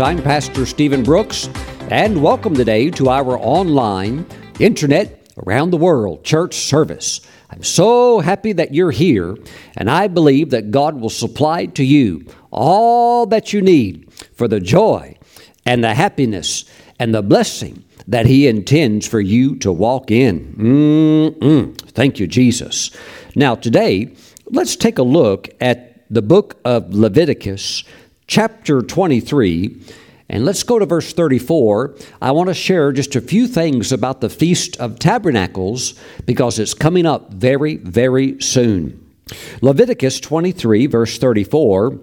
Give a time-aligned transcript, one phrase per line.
[0.00, 1.50] I'm Pastor Stephen Brooks,
[1.90, 4.24] and welcome today to our online,
[4.58, 7.20] internet, around the world church service.
[7.50, 9.36] I'm so happy that you're here,
[9.76, 14.58] and I believe that God will supply to you all that you need for the
[14.58, 15.18] joy
[15.66, 16.64] and the happiness
[16.98, 20.54] and the blessing that He intends for you to walk in.
[20.54, 21.76] Mm-mm.
[21.92, 22.90] Thank you, Jesus.
[23.36, 24.14] Now, today,
[24.46, 27.84] let's take a look at the book of Leviticus,
[28.30, 29.76] chapter 23.
[30.28, 31.96] And let's go to verse 34.
[32.22, 36.72] I want to share just a few things about the Feast of Tabernacles because it's
[36.72, 39.04] coming up very, very soon.
[39.60, 41.98] Leviticus 23, verse 34.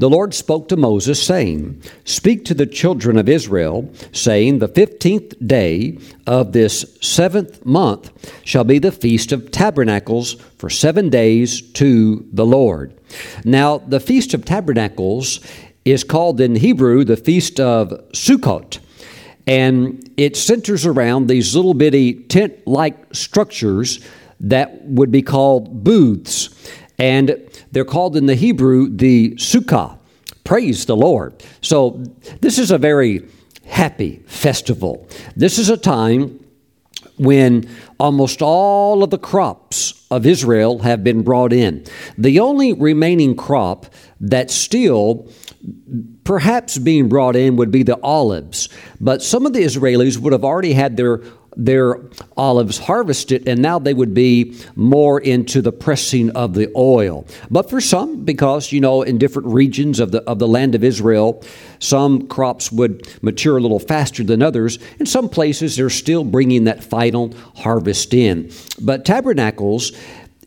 [0.00, 5.34] The Lord spoke to Moses, saying, Speak to the children of Israel, saying, The fifteenth
[5.46, 8.10] day of this seventh month
[8.42, 12.98] shall be the Feast of Tabernacles for seven days to the Lord.
[13.44, 15.40] Now, the Feast of Tabernacles
[15.84, 18.78] is called in Hebrew the Feast of Sukkot.
[19.46, 24.00] And it centers around these little bitty tent like structures
[24.40, 26.48] that would be called booths.
[26.98, 29.98] And they're called in the Hebrew the Sukkah.
[30.50, 31.44] Praise the Lord.
[31.60, 32.02] So,
[32.40, 33.24] this is a very
[33.66, 35.08] happy festival.
[35.36, 36.44] This is a time
[37.18, 37.70] when
[38.00, 41.84] almost all of the crops of Israel have been brought in.
[42.18, 43.86] The only remaining crop
[44.18, 45.30] that's still
[46.24, 48.68] perhaps being brought in would be the olives,
[49.00, 51.18] but some of the Israelis would have already had their
[51.64, 52.00] their
[52.36, 57.26] olives harvested, and now they would be more into the pressing of the oil.
[57.50, 60.82] But for some, because you know, in different regions of the of the land of
[60.82, 61.44] Israel,
[61.78, 64.78] some crops would mature a little faster than others.
[64.98, 68.50] In some places, they're still bringing that final harvest in.
[68.80, 69.92] But tabernacles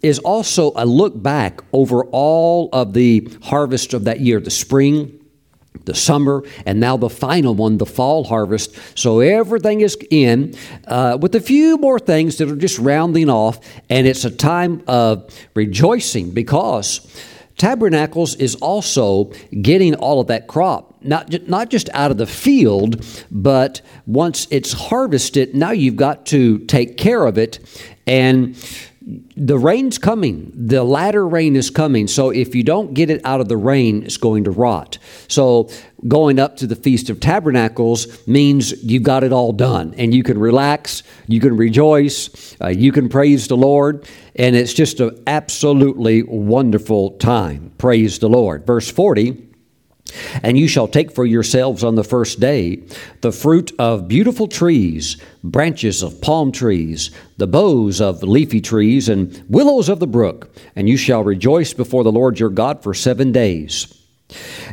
[0.02, 5.20] is also a look back over all of the harvest of that year, the spring,
[5.86, 8.78] the summer, and now the final one, the fall harvest.
[8.96, 10.56] So everything is in,
[10.88, 14.84] uh, with a few more things that are just rounding off, and it's a time
[14.88, 17.06] of rejoicing because
[17.58, 23.06] Tabernacles is also getting all of that crop, not, not just out of the field,
[23.30, 27.60] but once it's harvested, now you've got to take care of it.
[28.08, 28.56] And
[29.36, 30.52] the rain's coming.
[30.56, 32.08] The latter rain is coming.
[32.08, 34.98] So if you don't get it out of the rain, it's going to rot.
[35.28, 35.70] So
[36.08, 40.24] going up to the Feast of Tabernacles means you've got it all done and you
[40.24, 45.22] can relax, you can rejoice, uh, you can praise the Lord, and it's just an
[45.28, 47.74] absolutely wonderful time.
[47.78, 48.66] Praise the Lord.
[48.66, 49.53] Verse 40
[50.42, 52.82] and you shall take for yourselves on the first day
[53.22, 59.44] the fruit of beautiful trees, branches of palm trees, the boughs of leafy trees, and
[59.50, 63.32] willows of the brook, and you shall rejoice before the Lord your God for seven
[63.32, 64.00] days.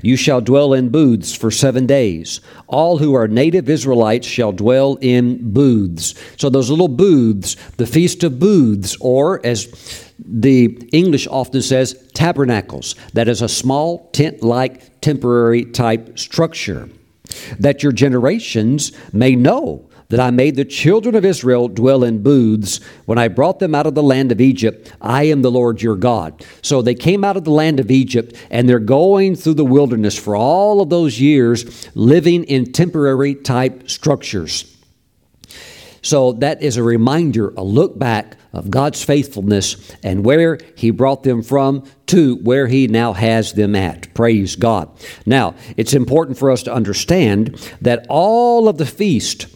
[0.02, 2.40] You shall dwell in booths for seven days.
[2.66, 6.14] All who are native Israelites shall dwell in booths.
[6.38, 12.94] So, those little booths, the Feast of Booths, or as the English often says, tabernacles.
[13.14, 16.88] That is a small tent like temporary type structure.
[17.58, 22.81] That your generations may know that I made the children of Israel dwell in booths
[23.06, 24.92] when I brought them out of the land of Egypt.
[25.00, 26.44] I am the Lord your God.
[26.62, 30.19] So they came out of the land of Egypt and they're going through the wilderness
[30.19, 34.76] for all of those years, living in temporary type structures.
[36.03, 41.22] So that is a reminder, a look back of God's faithfulness and where He brought
[41.22, 44.12] them from to where He now has them at.
[44.15, 44.91] Praise God.
[45.27, 49.47] Now, it's important for us to understand that all of the feast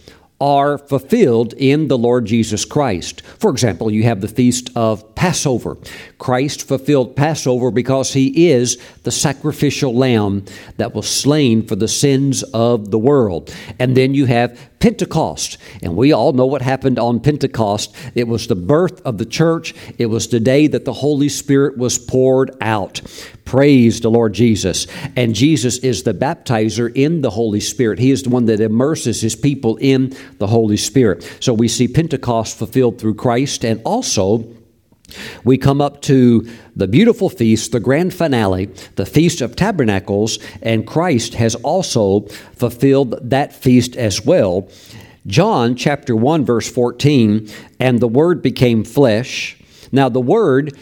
[0.40, 3.22] are fulfilled in the Lord Jesus Christ.
[3.22, 5.78] For example, you have the feast of Passover.
[6.18, 10.44] Christ fulfilled Passover because he is the sacrificial lamb
[10.76, 13.50] that was slain for the sins of the world.
[13.78, 15.56] And then you have Pentecost.
[15.82, 17.96] And we all know what happened on Pentecost.
[18.14, 21.78] It was the birth of the church, it was the day that the Holy Spirit
[21.78, 23.00] was poured out.
[23.46, 24.86] Praise the Lord Jesus.
[25.16, 27.98] And Jesus is the baptizer in the Holy Spirit.
[27.98, 31.26] He is the one that immerses his people in the Holy Spirit.
[31.40, 34.54] So we see Pentecost fulfilled through Christ and also
[35.44, 38.66] we come up to the beautiful feast, the grand finale,
[38.96, 42.20] the Feast of Tabernacles, and Christ has also
[42.56, 44.68] fulfilled that feast as well.
[45.26, 47.48] John chapter 1, verse 14,
[47.78, 49.56] and the Word became flesh.
[49.92, 50.76] Now, the Word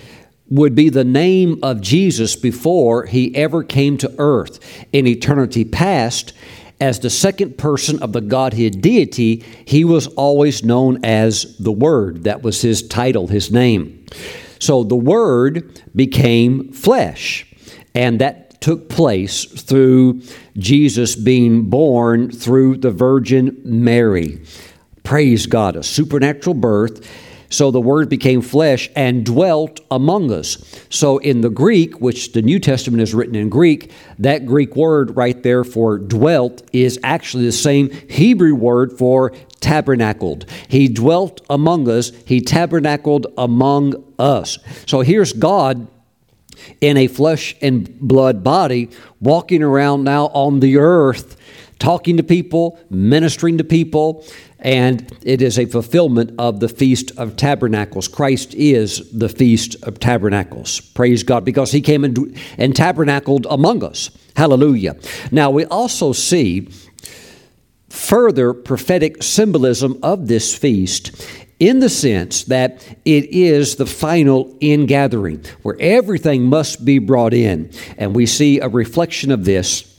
[0.49, 4.59] would be the name of Jesus before he ever came to earth.
[4.93, 6.35] In eternity past,
[6.83, 12.25] as the second person of the Godhead deity, he was always known as the Word.
[12.25, 14.05] That was his title, his name.
[14.59, 17.47] So the Word became flesh,
[17.95, 20.23] and that took place through
[20.59, 24.43] Jesus being born through the Virgin Mary.
[25.05, 27.09] Praise God, a supernatural birth.
[27.53, 30.57] So the Word became flesh and dwelt among us.
[30.89, 35.15] So in the Greek, which the New Testament is written in Greek, that Greek word
[35.17, 40.47] right there for dwelt is actually the same Hebrew word for tabernacled.
[40.69, 44.59] He dwelt among us, He tabernacled among us.
[44.87, 45.87] So here's God
[46.81, 48.89] in a flesh and blood body
[49.21, 51.37] walking around now on the earth
[51.83, 54.25] talking to people, ministering to people,
[54.63, 58.09] and it is a fulfillment of the Feast of Tabernacles.
[58.09, 60.81] Christ is the Feast of Tabernacles.
[60.81, 64.11] Praise God, because He came and, and tabernacled among us.
[64.37, 64.97] Hallelujah.
[65.31, 66.69] Now, we also see
[67.91, 71.27] further prophetic symbolism of this feast
[71.61, 77.71] in the sense that it is the final ingathering where everything must be brought in.
[77.99, 79.92] And we see a reflection of this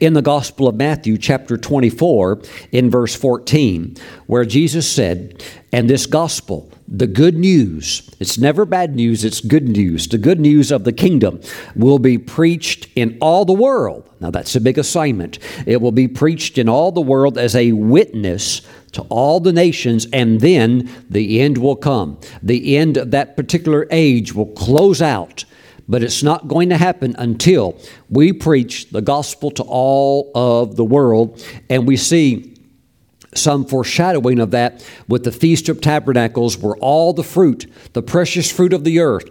[0.00, 2.42] in the Gospel of Matthew, chapter 24,
[2.72, 3.96] in verse 14,
[4.26, 5.42] where Jesus said,
[5.72, 10.08] And this gospel, the good news, it's never bad news, it's good news.
[10.08, 11.40] The good news of the kingdom
[11.74, 14.08] will be preached in all the world.
[14.20, 15.38] Now, that's a big assignment.
[15.66, 18.62] It will be preached in all the world as a witness
[18.92, 22.18] to all the nations, and then the end will come.
[22.42, 25.44] The end of that particular age will close out
[25.88, 27.78] but it's not going to happen until
[28.10, 31.44] we preach the gospel to all of the world.
[31.70, 32.54] And we see
[33.34, 38.50] some foreshadowing of that with the Feast of Tabernacles, where all the fruit, the precious
[38.50, 39.28] fruit of the earth,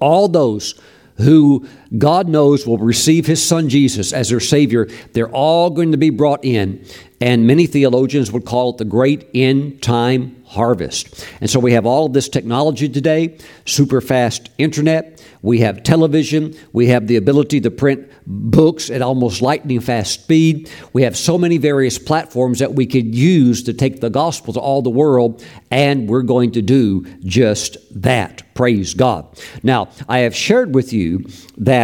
[0.00, 0.80] all those
[1.16, 1.66] who
[1.98, 6.10] God knows will receive his son Jesus as their Savior, they're all going to be
[6.10, 6.84] brought in.
[7.20, 11.26] And many theologians would call it the great end time harvest.
[11.40, 16.54] And so we have all of this technology today super fast internet, we have television,
[16.72, 20.70] we have the ability to print books at almost lightning fast speed.
[20.92, 24.60] We have so many various platforms that we could use to take the gospel to
[24.60, 28.42] all the world, and we're going to do just that.
[28.54, 29.26] Praise God.
[29.62, 31.24] Now, I have shared with you
[31.56, 31.81] that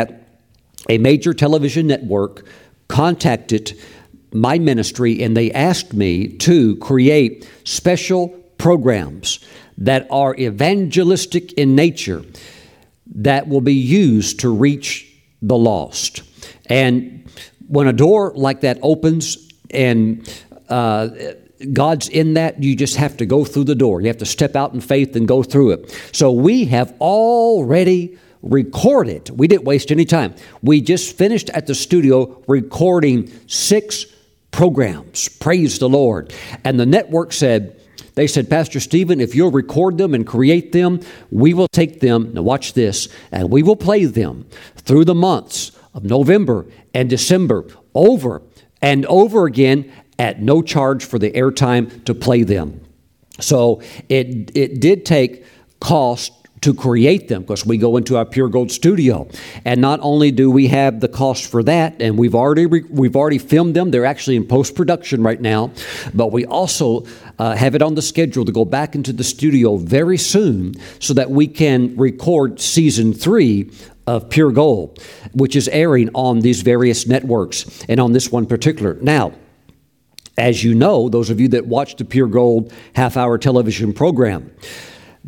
[0.89, 2.47] a major television network
[2.89, 3.79] contacted
[4.33, 9.41] my ministry and they asked me to create special programs
[9.79, 12.23] that are evangelistic in nature
[13.07, 15.07] that will be used to reach
[15.41, 16.23] the lost.
[16.67, 17.31] And
[17.69, 20.29] when a door like that opens and
[20.69, 21.09] uh,
[21.73, 24.01] God's in that, you just have to go through the door.
[24.01, 26.11] You have to step out in faith and go through it.
[26.13, 30.35] So we have already recorded, we didn't waste any time.
[30.63, 34.07] We just finished at the studio recording six
[34.51, 35.29] programs.
[35.29, 36.33] Praise the Lord.
[36.65, 37.81] And the network said,
[38.15, 41.01] they said, Pastor Stephen, if you'll record them and create them,
[41.31, 45.71] we will take them, now watch this, and we will play them through the months
[45.95, 48.43] of November and December over
[48.83, 52.81] and over again at no charge for the airtime to play them.
[53.41, 55.45] So it, it did take
[55.81, 59.29] cost to create them because we go into our pure gold studio.
[59.65, 63.39] And not only do we have the cost for that and we've already we've already
[63.39, 65.71] filmed them they're actually in post production right now
[66.15, 67.05] but we also
[67.39, 71.15] uh, have it on the schedule to go back into the studio very soon so
[71.15, 73.71] that we can record season 3
[74.07, 78.95] of Pure Gold which is airing on these various networks and on this one particular.
[79.01, 79.33] Now
[80.37, 84.51] as you know those of you that watch the Pure Gold half hour television program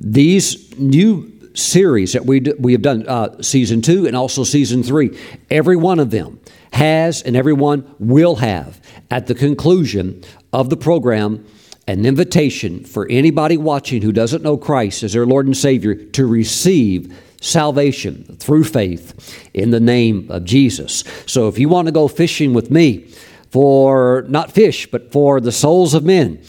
[0.01, 4.83] these new series that we, do, we have done, uh, season two and also season
[4.83, 5.17] three,
[5.51, 6.41] every one of them
[6.73, 8.81] has and everyone will have
[9.11, 11.45] at the conclusion of the program
[11.87, 16.27] an invitation for anybody watching who doesn't know Christ as their Lord and Savior to
[16.27, 21.03] receive salvation through faith in the name of Jesus.
[21.27, 23.13] So if you want to go fishing with me
[23.51, 26.41] for not fish, but for the souls of men,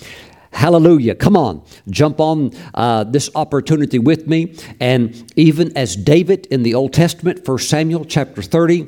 [0.52, 1.16] Hallelujah.
[1.16, 4.56] Come on, jump on uh, this opportunity with me.
[4.80, 8.88] And even as David in the Old Testament, 1 Samuel chapter 30,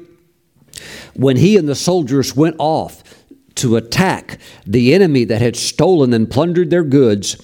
[1.15, 3.03] when he and the soldiers went off
[3.55, 7.38] to attack the enemy that had stolen and plundered their goods,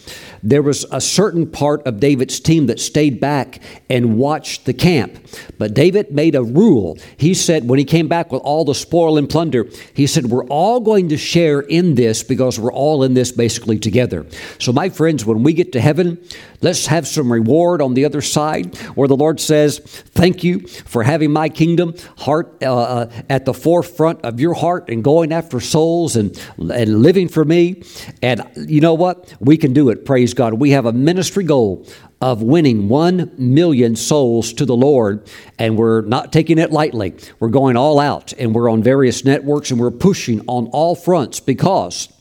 [0.43, 5.17] there was a certain part of David's team that stayed back and watched the camp.
[5.58, 6.98] But David made a rule.
[7.17, 10.46] He said, when he came back with all the spoil and plunder, he said, We're
[10.46, 14.25] all going to share in this because we're all in this basically together.
[14.60, 16.24] So, my friends, when we get to heaven,
[16.62, 21.03] let's have some reward on the other side where the Lord says, Thank you for
[21.03, 25.60] having my kingdom heart uh, uh at the forefront of your heart and going after
[25.60, 27.84] souls and, and living for me.
[28.22, 29.34] And you know what?
[29.39, 30.05] We can do it.
[30.05, 30.53] Praise Praise God.
[30.59, 31.88] We have a ministry goal
[32.21, 37.15] of winning 1 million souls to the Lord, and we're not taking it lightly.
[37.39, 41.39] We're going all out, and we're on various networks, and we're pushing on all fronts
[41.39, 42.13] because,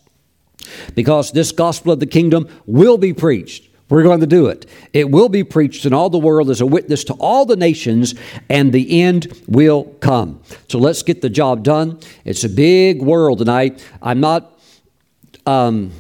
[0.95, 3.69] because this gospel of the kingdom will be preached.
[3.91, 4.65] We're going to do it.
[4.95, 8.15] It will be preached in all the world as a witness to all the nations,
[8.49, 10.41] and the end will come.
[10.71, 12.01] So let's get the job done.
[12.25, 14.59] It's a big world, and I, I'm not
[15.45, 15.93] um,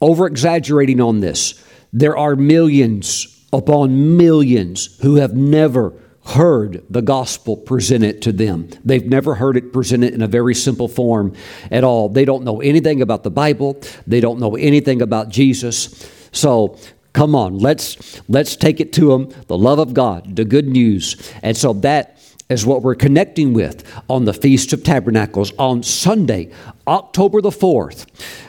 [0.00, 1.62] over exaggerating on this.
[1.92, 5.94] There are millions upon millions who have never
[6.26, 8.68] heard the gospel presented to them.
[8.84, 11.34] They've never heard it presented in a very simple form
[11.70, 12.10] at all.
[12.10, 16.10] They don't know anything about the Bible, they don't know anything about Jesus.
[16.32, 16.78] So,
[17.14, 21.32] come on, let's let's take it to them the love of God, the good news.
[21.42, 22.18] And so that
[22.50, 26.50] is what we're connecting with on the Feast of Tabernacles on Sunday,
[26.86, 28.06] October the 4th.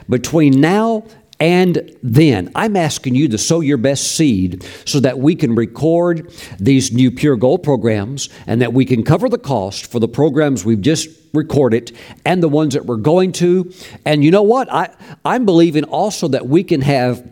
[0.09, 1.05] Between now
[1.39, 6.33] and then I'm asking you to sow your best seed so that we can record
[6.59, 10.65] these new Pure Gold programs and that we can cover the cost for the programs
[10.65, 13.71] we've just recorded and the ones that we're going to.
[14.05, 14.71] And you know what?
[14.71, 14.93] I,
[15.23, 17.31] I'm believing also that we can have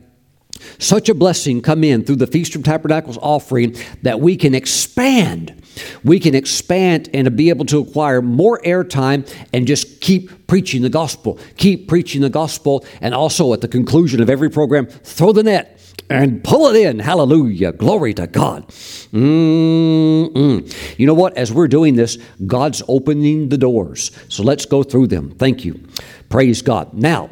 [0.80, 5.57] such a blessing come in through the Feast of Tabernacles offering that we can expand.
[6.04, 10.90] We can expand and be able to acquire more airtime and just keep preaching the
[10.90, 11.40] gospel.
[11.58, 12.86] Keep preaching the gospel.
[13.02, 15.80] And also at the conclusion of every program, throw the net
[16.10, 17.00] and pull it in.
[17.00, 17.74] Hallelujah.
[17.74, 18.68] Glory to God.
[18.68, 20.98] Mm-mm.
[20.98, 21.38] You know what?
[21.38, 24.12] As we're doing this, God's opening the doors.
[24.30, 25.32] So let's go through them.
[25.32, 25.82] Thank you.
[26.30, 26.94] Praise God.
[26.94, 27.30] Now,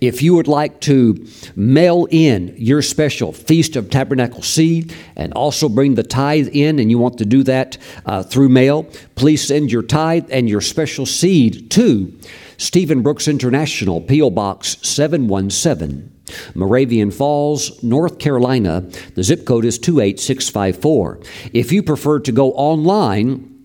[0.00, 5.68] if you would like to mail in your special Feast of Tabernacle seed and also
[5.68, 9.72] bring the tithe in, and you want to do that uh, through mail, please send
[9.72, 12.18] your tithe and your special seed to
[12.58, 14.30] Stephen Brooks International, P.O.
[14.30, 16.12] Box 717.
[16.54, 18.80] Moravian Falls, North Carolina.
[19.14, 21.20] The zip code is 28654.
[21.52, 23.55] If you prefer to go online,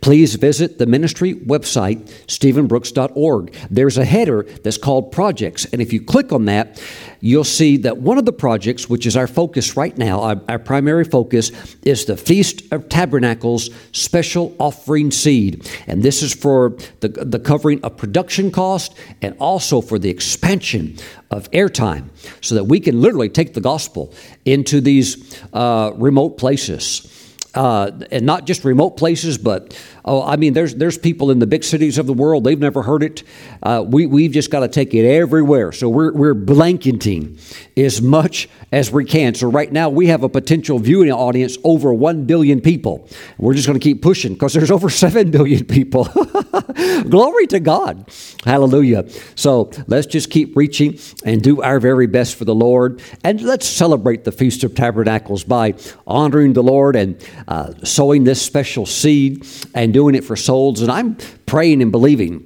[0.00, 3.54] Please visit the ministry website, stephenbrooks.org.
[3.70, 6.82] There's a header that's called Projects, and if you click on that,
[7.20, 10.58] you'll see that one of the projects, which is our focus right now, our, our
[10.58, 11.50] primary focus,
[11.82, 15.70] is the Feast of Tabernacles Special Offering Seed.
[15.86, 20.98] And this is for the, the covering of production cost and also for the expansion
[21.30, 24.12] of airtime so that we can literally take the gospel
[24.44, 27.10] into these uh, remote places
[27.54, 31.46] uh, and not just remote places, but oh, I mean, there's there's people in the
[31.46, 33.22] big cities of the world they've never heard it.
[33.62, 35.72] Uh, we we've just got to take it everywhere.
[35.72, 37.38] So we're we're blanketing
[37.76, 39.34] as much as we can.
[39.34, 43.08] So right now we have a potential viewing audience over one billion people.
[43.38, 46.04] We're just going to keep pushing because there's over seven billion people.
[47.08, 48.10] Glory to God,
[48.44, 49.08] Hallelujah.
[49.34, 53.66] So let's just keep reaching and do our very best for the Lord, and let's
[53.66, 55.74] celebrate the Feast of Tabernacles by
[56.06, 57.16] honoring the Lord and
[57.48, 60.82] uh, sowing this special seed and doing it for souls.
[60.82, 62.44] And I'm praying and believing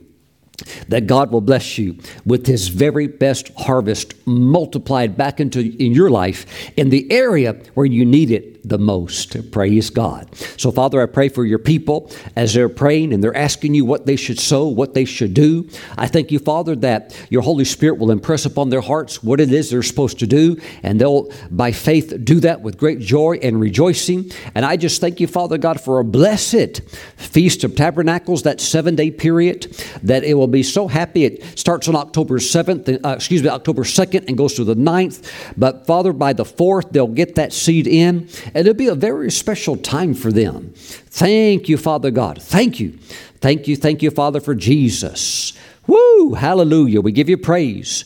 [0.88, 6.10] that God will bless you with his very best harvest multiplied back into in your
[6.10, 9.50] life in the area where you need it the most.
[9.50, 10.34] Praise God.
[10.56, 14.06] So, Father, I pray for your people as they're praying and they're asking you what
[14.06, 15.68] they should sow, what they should do.
[15.96, 19.52] I thank you, Father, that your Holy Spirit will impress upon their hearts what it
[19.52, 23.60] is they're supposed to do, and they'll, by faith, do that with great joy and
[23.60, 24.30] rejoicing.
[24.54, 26.80] And I just thank you, Father God, for a blessed
[27.16, 29.64] Feast of Tabernacles, that seven day period,
[30.02, 31.24] that it will be so happy.
[31.24, 35.30] It starts on October 7th, uh, excuse me, October 2nd, and goes to the 9th.
[35.56, 39.30] But, Father, by the 4th, they'll get that seed in and it'll be a very
[39.30, 40.72] special time for them.
[40.74, 42.42] Thank you, Father God.
[42.42, 42.98] Thank you.
[43.40, 45.52] Thank you, thank you, Father, for Jesus.
[45.86, 46.34] Woo!
[46.34, 47.00] Hallelujah.
[47.00, 48.04] We give you praise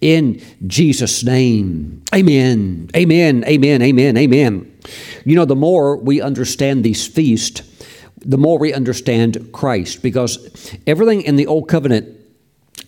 [0.00, 2.02] in Jesus' name.
[2.14, 2.88] Amen.
[2.96, 3.44] Amen.
[3.46, 3.82] Amen.
[3.82, 4.16] Amen.
[4.16, 4.78] Amen.
[5.24, 7.62] You know, the more we understand these feasts,
[8.24, 12.17] the more we understand Christ because everything in the Old Covenant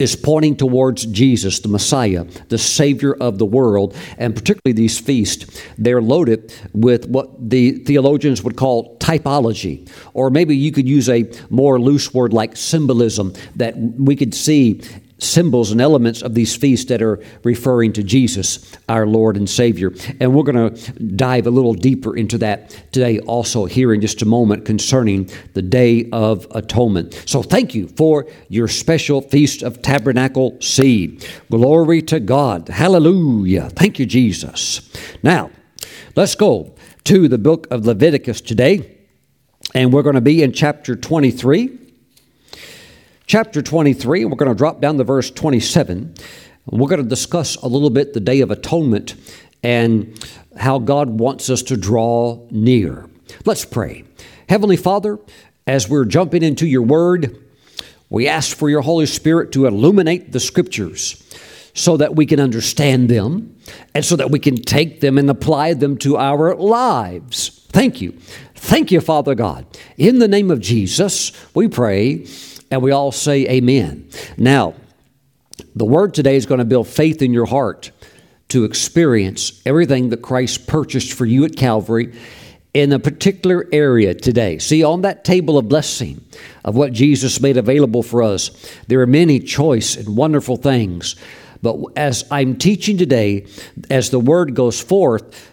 [0.00, 5.62] is pointing towards Jesus, the Messiah, the Savior of the world, and particularly these feasts.
[5.78, 11.30] They're loaded with what the theologians would call typology, or maybe you could use a
[11.50, 14.80] more loose word like symbolism that we could see
[15.20, 19.92] symbols and elements of these feasts that are referring to Jesus, our Lord and Savior.
[20.18, 24.22] And we're going to dive a little deeper into that today, also here in just
[24.22, 27.22] a moment concerning the Day of Atonement.
[27.26, 31.26] So thank you for your special Feast of Tabernacle seed.
[31.50, 32.68] Glory to God.
[32.68, 33.70] Hallelujah.
[33.70, 34.90] Thank you, Jesus.
[35.22, 35.50] Now,
[36.16, 36.74] let's go
[37.04, 38.96] to the book of Leviticus today.
[39.74, 41.78] And we're going to be in chapter 23
[43.30, 44.24] chapter 23.
[44.24, 46.14] We're going to drop down to verse 27.
[46.66, 49.14] We're going to discuss a little bit the Day of Atonement
[49.62, 50.18] and
[50.58, 53.08] how God wants us to draw near.
[53.44, 54.02] Let's pray.
[54.48, 55.20] Heavenly Father,
[55.64, 57.38] as we're jumping into your word,
[58.08, 61.22] we ask for your Holy Spirit to illuminate the scriptures
[61.72, 63.54] so that we can understand them
[63.94, 67.64] and so that we can take them and apply them to our lives.
[67.68, 68.10] Thank you.
[68.56, 69.66] Thank you, Father God.
[69.96, 72.26] In the name of Jesus, we pray
[72.70, 74.08] and we all say amen.
[74.36, 74.74] Now,
[75.74, 77.90] the word today is going to build faith in your heart
[78.48, 82.12] to experience everything that Christ purchased for you at Calvary
[82.72, 84.58] in a particular area today.
[84.58, 86.24] See, on that table of blessing
[86.64, 88.50] of what Jesus made available for us,
[88.86, 91.16] there are many choice and wonderful things.
[91.62, 93.46] But as I'm teaching today,
[93.90, 95.48] as the word goes forth,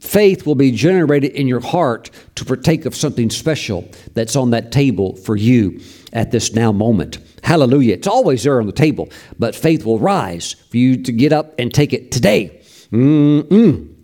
[0.00, 4.72] faith will be generated in your heart to partake of something special that's on that
[4.72, 5.80] table for you
[6.12, 7.18] at this now moment.
[7.42, 7.94] Hallelujah.
[7.94, 11.54] It's always there on the table, but faith will rise for you to get up
[11.58, 12.60] and take it today.
[12.92, 13.94] Mm-mm.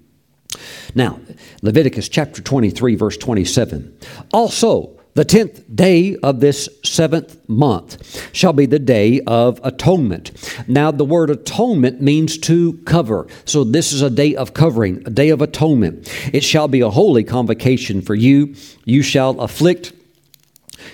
[0.94, 1.20] Now,
[1.62, 3.98] Leviticus chapter 23, verse 27.
[4.32, 10.30] Also, the tenth day of this seventh month shall be the day of atonement.
[10.68, 13.26] Now, the word atonement means to cover.
[13.46, 16.12] So, this is a day of covering, a day of atonement.
[16.34, 18.54] It shall be a holy convocation for you.
[18.84, 19.94] You shall afflict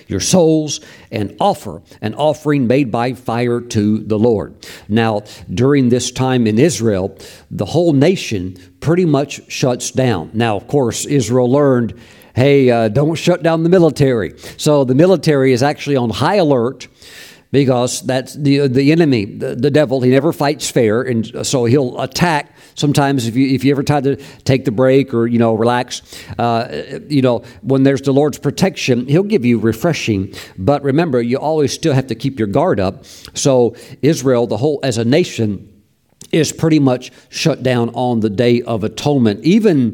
[0.07, 0.79] your souls
[1.11, 4.55] and offer an offering made by fire to the Lord.
[4.87, 5.21] Now,
[5.53, 7.17] during this time in Israel,
[7.49, 10.31] the whole nation pretty much shuts down.
[10.33, 11.99] Now, of course, Israel learned
[12.35, 14.33] hey, uh, don't shut down the military.
[14.57, 16.87] So the military is actually on high alert
[17.51, 20.01] because that's the the enemy, the, the, devil.
[20.01, 22.52] He never fights fair, and so he'll attack.
[22.75, 26.01] Sometimes, if you if you ever try to take the break or you know relax,
[26.37, 30.33] uh, you know when there's the Lord's protection, He'll give you refreshing.
[30.57, 33.05] But remember, you always still have to keep your guard up.
[33.33, 35.83] So Israel, the whole as a nation,
[36.31, 39.43] is pretty much shut down on the Day of Atonement.
[39.43, 39.93] Even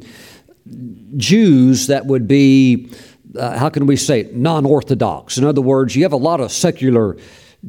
[1.18, 2.92] Jews that would be,
[3.38, 5.38] uh, how can we say, non Orthodox.
[5.38, 7.18] In other words, you have a lot of secular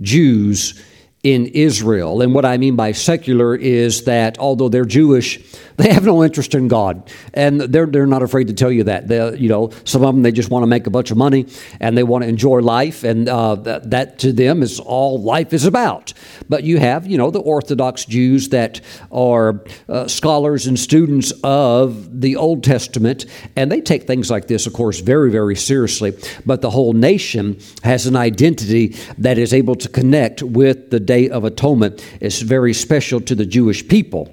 [0.01, 0.81] Jews
[1.22, 2.22] in Israel.
[2.22, 5.38] And what I mean by secular is that although they're Jewish,
[5.76, 7.11] they have no interest in God.
[7.35, 9.09] And they're, they're not afraid to tell you that.
[9.09, 11.46] They, you know, some of them, they just want to make a bunch of money
[11.78, 13.04] and they want to enjoy life.
[13.04, 16.14] And uh, that, that to them is all life is about.
[16.48, 18.80] But you have, you know, the Orthodox Jews that
[19.12, 23.26] are uh, scholars and students of the Old Testament.
[23.56, 26.16] And they take things like this, of course, very, very seriously.
[26.46, 31.29] But the whole nation has an identity that is able to connect with the Day
[31.29, 34.25] of Atonement is very special to the Jewish people.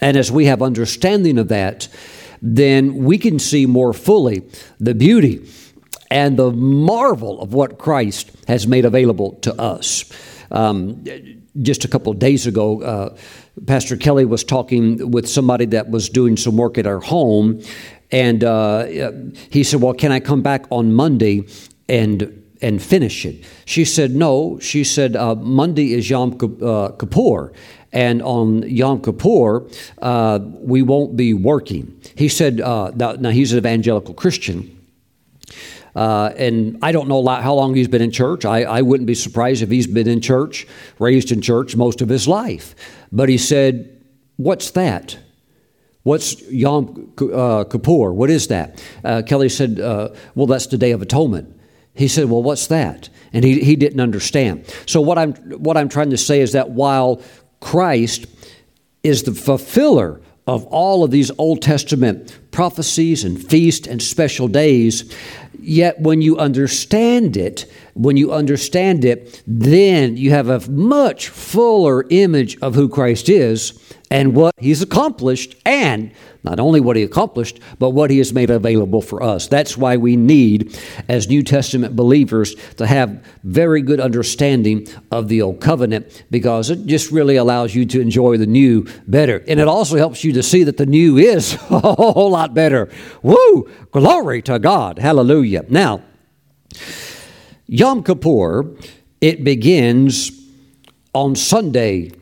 [0.00, 1.88] And as we have understanding of that,
[2.40, 4.44] then we can see more fully
[4.78, 5.44] the beauty
[6.08, 10.04] and the marvel of what Christ has made available to us.
[10.52, 11.04] Um,
[11.60, 13.16] just a couple of days ago, uh,
[13.66, 17.60] Pastor Kelly was talking with somebody that was doing some work at our home,
[18.12, 18.86] and uh,
[19.50, 21.46] he said, "Well, can I come back on Monday
[21.88, 23.44] and and finish it.
[23.64, 24.58] She said, No.
[24.58, 27.52] She said, uh, Monday is Yom uh, Kippur,
[27.92, 29.68] and on Yom Kippur,
[30.02, 32.00] uh, we won't be working.
[32.16, 34.72] He said, uh, now, now, he's an evangelical Christian.
[35.94, 38.44] Uh, and I don't know how long he's been in church.
[38.44, 40.66] I, I, wouldn't be surprised if he's been in church,
[40.98, 42.74] raised in church most of his life.
[43.12, 43.92] But he said,
[44.36, 45.16] What's that?
[46.02, 48.12] What's Yom uh, Kippur?
[48.12, 48.82] What is that?
[49.26, 51.55] Kelly said, Well, that's the Day of Atonement.
[51.96, 53.08] He said, Well, what's that?
[53.32, 54.72] And he, he didn't understand.
[54.86, 57.22] So, what I'm, what I'm trying to say is that while
[57.60, 58.26] Christ
[59.02, 65.12] is the fulfiller of all of these Old Testament prophecies and feasts and special days,
[65.58, 72.04] yet when you understand it, when you understand it, then you have a much fuller
[72.10, 73.78] image of who Christ is
[74.10, 76.12] and what he's accomplished, and
[76.46, 79.48] not only what he accomplished, but what he has made available for us.
[79.48, 80.78] That's why we need,
[81.08, 86.86] as New Testament believers, to have very good understanding of the Old Covenant because it
[86.86, 89.44] just really allows you to enjoy the new better.
[89.48, 92.90] And it also helps you to see that the new is a whole lot better.
[93.22, 93.68] Woo!
[93.90, 95.00] Glory to God.
[95.00, 95.64] Hallelujah.
[95.68, 96.02] Now,
[97.66, 98.76] Yom Kippur,
[99.20, 100.30] it begins
[101.12, 102.12] on Sunday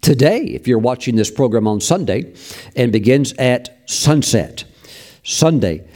[0.00, 2.34] today, if you're watching this program on Sunday,
[2.76, 4.64] and begins at sunset.
[5.22, 5.86] Sunday,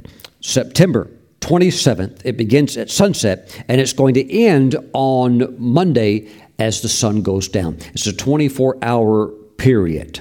[0.40, 2.22] September 27th.
[2.24, 7.48] It begins at sunset and it's going to end on Monday as the sun goes
[7.48, 7.76] down.
[7.92, 10.20] It's a 24 hour period.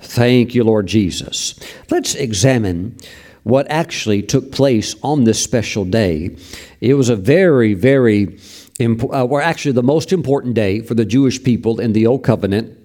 [0.00, 1.58] Thank you, Lord Jesus.
[1.90, 2.96] Let's examine
[3.42, 6.36] what actually took place on this special day.
[6.80, 8.38] It was a very, very,
[8.78, 12.22] imp- uh, or actually the most important day for the Jewish people in the Old
[12.22, 12.78] Covenant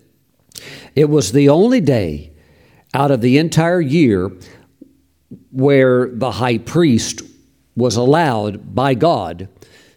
[0.96, 2.32] it was the only day
[2.94, 4.32] out of the entire year
[5.52, 7.22] where the high priest
[7.76, 9.48] was allowed by God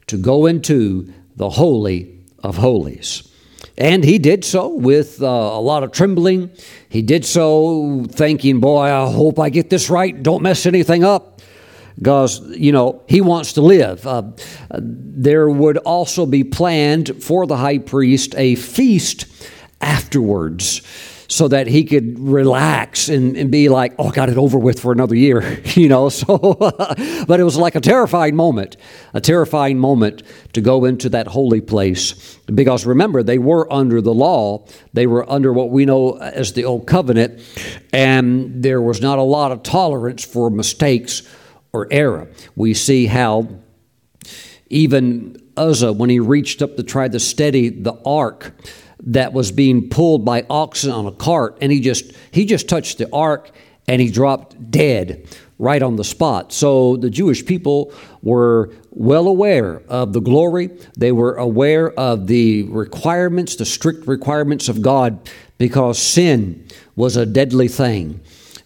[0.07, 3.29] to go into the Holy of Holies.
[3.79, 6.51] And he did so with uh, a lot of trembling.
[6.89, 10.23] He did so thinking, Boy, I hope I get this right.
[10.23, 11.41] Don't mess anything up.
[11.97, 14.07] Because, you know, he wants to live.
[14.07, 14.31] Uh,
[14.71, 19.27] there would also be planned for the high priest a feast
[19.83, 20.81] afterwards
[21.33, 24.79] so that he could relax and, and be like, oh, I got it over with
[24.81, 26.11] for another year, you know.
[26.11, 26.37] So,
[27.27, 28.77] but it was like a terrifying moment,
[29.15, 32.37] a terrifying moment to go into that holy place.
[32.47, 36.67] Because remember, they were under the law, they were under what we know as the
[36.67, 37.41] Old Covenant,
[37.95, 41.23] and there was not a lot of tolerance for mistakes
[41.73, 42.29] or error.
[42.57, 43.49] We see how
[44.69, 48.53] even Uzzah, when he reached up to try to steady the ark,
[49.07, 52.99] that was being pulled by oxen on a cart and he just he just touched
[52.99, 53.51] the ark
[53.89, 55.27] and he dropped dead
[55.59, 56.53] right on the spot.
[56.53, 60.71] So the jewish people were well aware of the glory.
[60.97, 67.27] They were aware of the requirements the strict requirements of god because sin was a
[67.27, 68.21] deadly thing.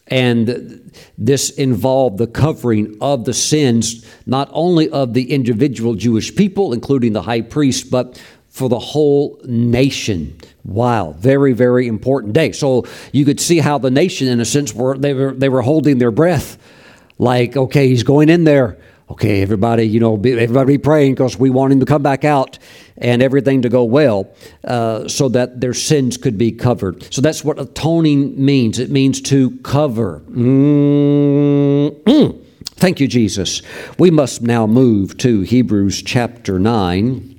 [0.08, 6.72] And this involved the covering of the sins not only of the individual Jewish people,
[6.72, 8.22] including the high priest, but
[8.56, 10.34] for the whole nation.
[10.64, 12.52] Wow, very, very important day.
[12.52, 15.60] So you could see how the nation, in a sense, were they were they were
[15.60, 16.56] holding their breath,
[17.18, 18.78] like, okay, he's going in there.
[19.10, 22.24] Okay, everybody, you know, be, everybody be praying because we want him to come back
[22.24, 22.58] out
[22.96, 27.12] and everything to go well, uh, so that their sins could be covered.
[27.12, 28.78] So that's what atoning means.
[28.78, 30.22] It means to cover.
[30.30, 32.40] Mm-hmm.
[32.64, 33.60] Thank you, Jesus.
[33.98, 37.35] We must now move to Hebrews chapter nine.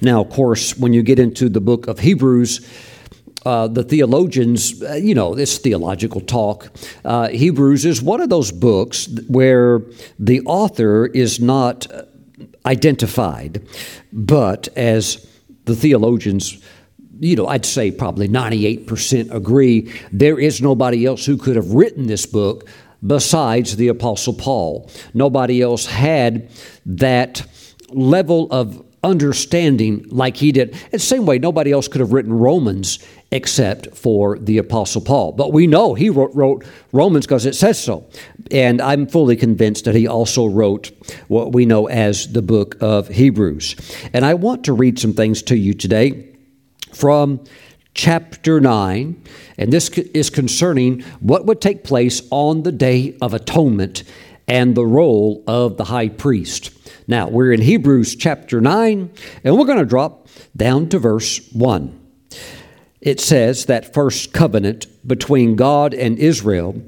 [0.00, 2.60] Now, of course, when you get into the book of Hebrews,
[3.46, 6.70] uh, the theologians, uh, you know, this theological talk.
[7.04, 9.82] Uh, Hebrews is one of those books where
[10.18, 11.86] the author is not
[12.66, 13.66] identified,
[14.12, 15.26] but as
[15.64, 16.62] the theologians,
[17.18, 22.06] you know, I'd say probably 98% agree, there is nobody else who could have written
[22.06, 22.68] this book
[23.06, 24.90] besides the Apostle Paul.
[25.14, 26.50] Nobody else had
[26.84, 27.46] that
[27.88, 30.70] level of understanding like he did.
[30.70, 32.98] In the same way, nobody else could have written Romans
[33.32, 35.32] except for the Apostle Paul.
[35.32, 38.08] But we know he wrote, wrote Romans because it says so.
[38.50, 40.90] And I'm fully convinced that he also wrote
[41.28, 43.76] what we know as the book of Hebrews.
[44.12, 46.28] And I want to read some things to you today
[46.92, 47.44] from
[47.94, 49.22] chapter 9.
[49.58, 54.02] And this is concerning what would take place on the Day of Atonement
[54.48, 56.72] and the role of the high priest.
[57.10, 59.10] Now, we're in Hebrews chapter 9,
[59.42, 62.00] and we're going to drop down to verse 1.
[63.00, 66.80] It says that first covenant between God and Israel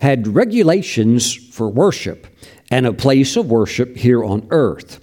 [0.00, 2.26] had regulations for worship
[2.72, 4.98] and a place of worship here on earth.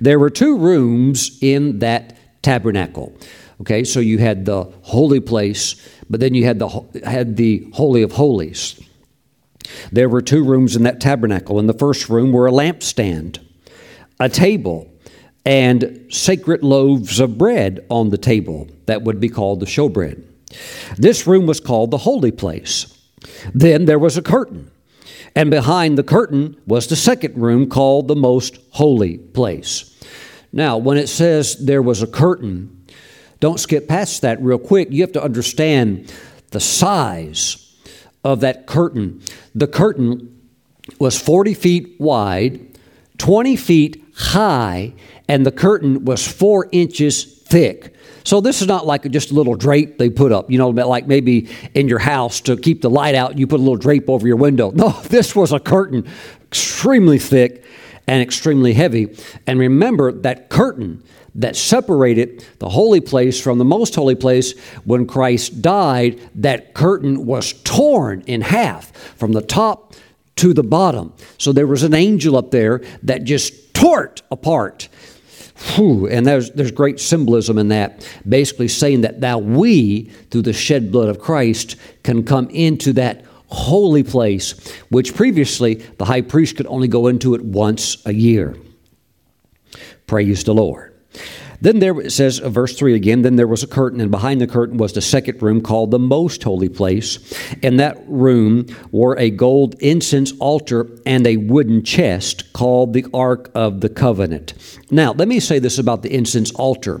[0.00, 3.16] There were two rooms in that tabernacle.
[3.60, 5.76] Okay, so you had the holy place,
[6.10, 8.80] but then you had the had the holy of holies.
[9.92, 11.60] There were two rooms in that tabernacle.
[11.60, 13.45] In the first room were a lampstand
[14.18, 14.90] a table
[15.44, 20.24] and sacred loaves of bread on the table that would be called the showbread.
[20.96, 22.92] This room was called the holy place.
[23.54, 24.70] Then there was a curtain,
[25.34, 29.92] and behind the curtain was the second room called the most holy place.
[30.52, 32.84] Now, when it says there was a curtain,
[33.40, 34.88] don't skip past that real quick.
[34.90, 36.12] You have to understand
[36.50, 37.74] the size
[38.24, 39.20] of that curtain.
[39.54, 40.40] The curtain
[40.98, 42.78] was 40 feet wide,
[43.18, 44.94] 20 feet high,
[45.28, 47.94] and the curtain was four inches thick.
[48.24, 51.06] So this is not like just a little drape they put up, you know, like
[51.06, 54.26] maybe in your house to keep the light out, you put a little drape over
[54.26, 54.72] your window.
[54.72, 56.08] No, this was a curtain
[56.46, 57.64] extremely thick
[58.06, 59.16] and extremely heavy.
[59.46, 65.06] And remember that curtain that separated the holy place from the most holy place when
[65.06, 69.94] Christ died, that curtain was torn in half from the top
[70.36, 71.12] to the bottom.
[71.38, 74.88] So there was an angel up there that just tore apart.
[75.74, 80.52] Whew, and there's, there's great symbolism in that, basically saying that now we, through the
[80.52, 84.52] shed blood of Christ, can come into that holy place,
[84.90, 88.56] which previously the high priest could only go into it once a year.
[90.06, 90.92] Praise the Lord.
[91.60, 94.40] Then there it says, uh, verse 3 again, then there was a curtain, and behind
[94.40, 97.18] the curtain was the second room called the most holy place.
[97.62, 103.50] In that room were a gold incense altar and a wooden chest called the Ark
[103.54, 104.54] of the Covenant.
[104.90, 107.00] Now, let me say this about the incense altar.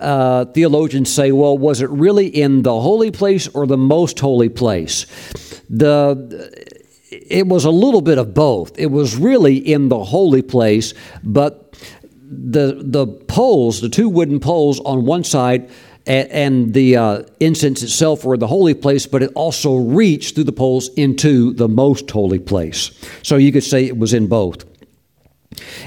[0.00, 4.48] uh, theologians say, well, was it really in the holy place or the most holy
[4.48, 5.06] place?
[5.68, 8.78] The it was a little bit of both.
[8.78, 11.69] It was really in the holy place, but
[12.30, 15.68] the the poles, the two wooden poles on one side,
[16.06, 20.44] and, and the uh, incense itself were the holy place, but it also reached through
[20.44, 22.92] the poles into the most holy place.
[23.22, 24.64] So you could say it was in both.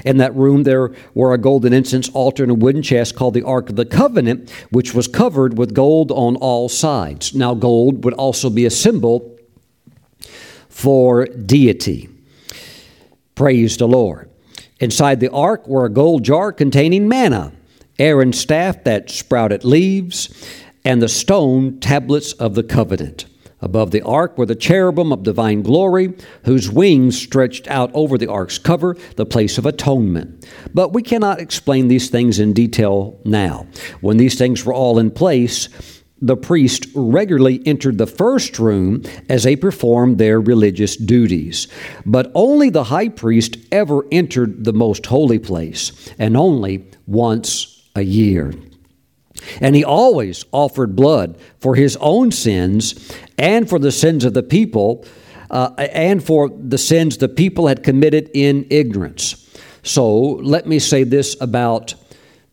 [0.04, 3.42] In that room, there were a golden incense altar and a wooden chest called the
[3.42, 7.34] Ark of the Covenant, which was covered with gold on all sides.
[7.34, 9.38] Now, gold would also be a symbol
[10.68, 12.10] for deity.
[13.34, 14.30] Praise the Lord.
[14.84, 17.52] Inside the ark were a gold jar containing manna,
[17.98, 20.28] Aaron's staff that sprouted leaves,
[20.84, 23.24] and the stone tablets of the covenant.
[23.62, 26.12] Above the ark were the cherubim of divine glory,
[26.44, 30.46] whose wings stretched out over the ark's cover, the place of atonement.
[30.74, 33.66] But we cannot explain these things in detail now.
[34.02, 35.70] When these things were all in place,
[36.24, 41.68] the priest regularly entered the first room as they performed their religious duties.
[42.06, 48.00] But only the high priest ever entered the most holy place, and only once a
[48.00, 48.54] year.
[49.60, 54.42] And he always offered blood for his own sins and for the sins of the
[54.42, 55.04] people,
[55.50, 59.46] uh, and for the sins the people had committed in ignorance.
[59.82, 61.94] So let me say this about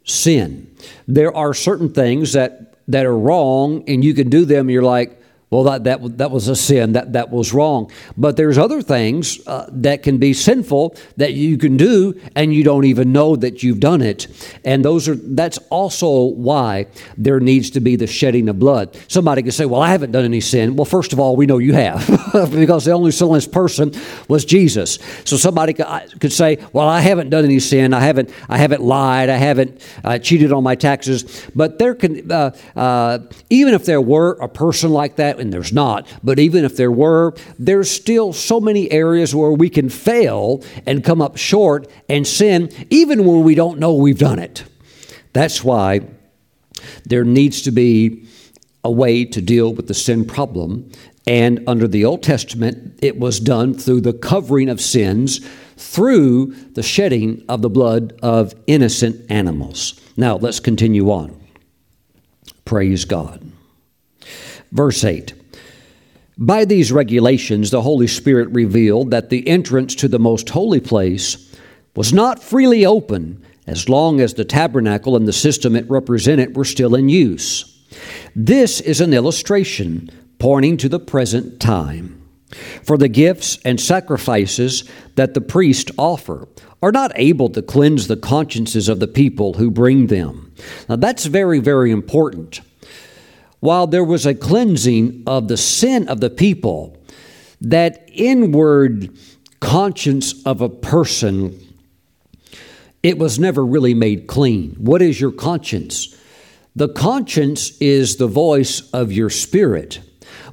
[0.03, 0.75] sin.
[1.07, 5.20] There are certain things that that are wrong and you can do them, you're like,
[5.51, 7.91] well, that, that, that was a sin, that, that was wrong.
[8.15, 12.63] But there's other things uh, that can be sinful that you can do and you
[12.63, 14.27] don't even know that you've done it.
[14.63, 16.87] And those are that's also why
[17.17, 18.97] there needs to be the shedding of blood.
[19.09, 20.77] Somebody can say, Well, I haven't done any sin.
[20.77, 22.07] Well, first of all, we know you have,
[22.51, 23.91] because the only sinless person
[24.29, 24.99] was Jesus.
[25.25, 29.29] So somebody could say, Well, I haven't done any sin, I haven't I haven't lied,
[29.29, 31.45] I haven't uh, cheated on my taxes.
[31.53, 35.73] But there can uh, uh even if there were a person like that and there's
[35.73, 40.63] not, but even if there were, there's still so many areas where we can fail
[40.86, 44.63] and come up short and sin, even when we don't know we've done it.
[45.34, 46.01] That's why
[47.06, 48.25] there needs to be
[48.84, 50.91] a way to deal with the sin problem.
[51.27, 55.41] And under the Old Testament, it was done through the covering of sins
[55.77, 59.99] through the shedding of the blood of innocent animals.
[60.15, 61.39] Now, let's continue on.
[62.65, 63.50] Praise God.
[64.71, 65.34] Verse 8
[66.38, 71.53] By these regulations, the Holy Spirit revealed that the entrance to the most holy place
[71.95, 76.65] was not freely open as long as the tabernacle and the system it represented were
[76.65, 77.67] still in use.
[78.36, 82.17] This is an illustration pointing to the present time.
[82.84, 84.84] For the gifts and sacrifices
[85.15, 86.47] that the priest offer
[86.81, 90.53] are not able to cleanse the consciences of the people who bring them.
[90.89, 92.62] Now, that's very, very important
[93.62, 96.97] while there was a cleansing of the sin of the people,
[97.62, 99.15] that inward
[99.60, 101.58] conscience of a person,
[103.04, 104.76] it was never really made clean.
[104.80, 106.17] What is your conscience?
[106.76, 110.02] The conscience is the voice of your spirit.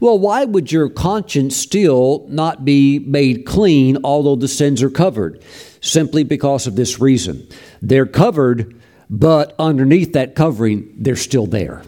[0.00, 5.42] Well, why would your conscience still not be made clean although the sins are covered?
[5.80, 7.48] Simply because of this reason.
[7.80, 11.82] They're covered, but underneath that covering, they're still there.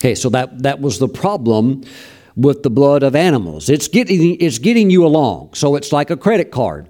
[0.00, 1.84] Okay, so that, that was the problem
[2.34, 3.68] with the blood of animals.
[3.68, 5.52] It's getting, it's getting you along.
[5.52, 6.88] So it's like a credit card.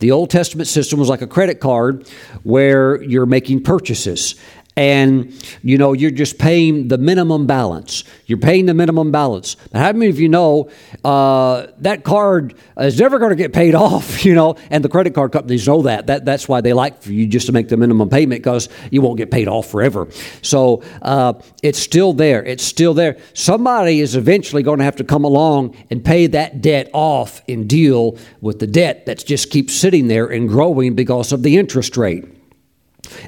[0.00, 2.06] The Old Testament system was like a credit card
[2.42, 4.34] where you're making purchases
[4.76, 5.32] and
[5.62, 8.04] you know you're just paying the minimum balance.
[8.26, 9.56] You're paying the minimum balance.
[9.70, 10.70] But how many of you know
[11.04, 14.56] uh, that card is never going to get paid off you know?
[14.70, 16.06] And the credit card companies know that.
[16.06, 19.02] that that's why they like for you just to make the minimum payment because you
[19.02, 20.08] won't get paid off forever.
[20.42, 22.44] So uh, it's still there.
[22.44, 23.18] It's still there.
[23.34, 27.68] Somebody is eventually going to have to come along and pay that debt off and
[27.68, 31.96] deal with the debt that just keeps sitting there and growing because of the interest
[31.96, 32.24] rate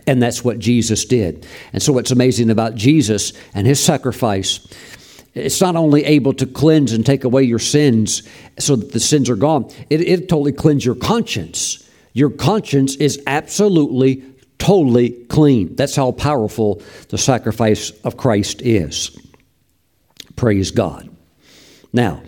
[0.07, 1.47] and that's what Jesus did.
[1.73, 4.67] And so, what's amazing about Jesus and his sacrifice,
[5.35, 8.23] it's not only able to cleanse and take away your sins
[8.59, 11.81] so that the sins are gone, it, it totally cleanses your conscience.
[12.13, 14.23] Your conscience is absolutely,
[14.59, 15.75] totally clean.
[15.75, 19.19] That's how powerful the sacrifice of Christ is.
[20.37, 21.11] Praise God.
[21.93, 22.23] Now,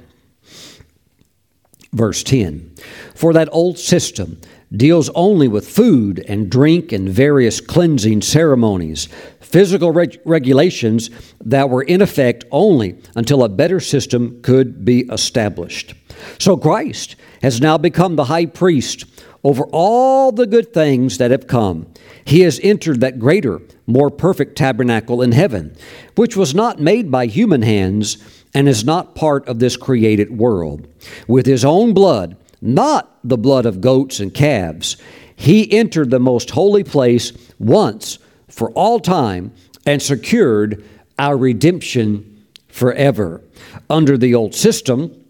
[1.93, 2.75] verse 10
[3.15, 4.41] For that old system,
[4.75, 9.09] deals only with food and drink and various cleansing ceremonies,
[9.41, 11.11] physical reg- regulations
[11.45, 15.95] that were in effect only until a better system could be established.
[16.39, 19.05] So Christ has now become the high priest
[19.45, 21.87] over all the good things that have come.
[22.25, 25.77] He has entered that greater, more perfect tabernacle in heaven,
[26.17, 28.19] which was not made by human hands
[28.53, 30.89] and is not part of this created world.
[31.29, 34.97] With his own blood, not the blood of goats and calves,
[35.35, 39.53] he entered the most holy place once for all time
[39.85, 40.85] and secured
[41.19, 43.43] our redemption forever.
[43.89, 45.25] Under the old system,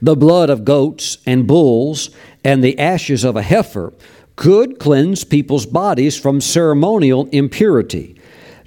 [0.00, 2.10] the blood of goats and bulls
[2.44, 3.92] and the ashes of a heifer
[4.36, 8.16] could cleanse people's bodies from ceremonial impurity.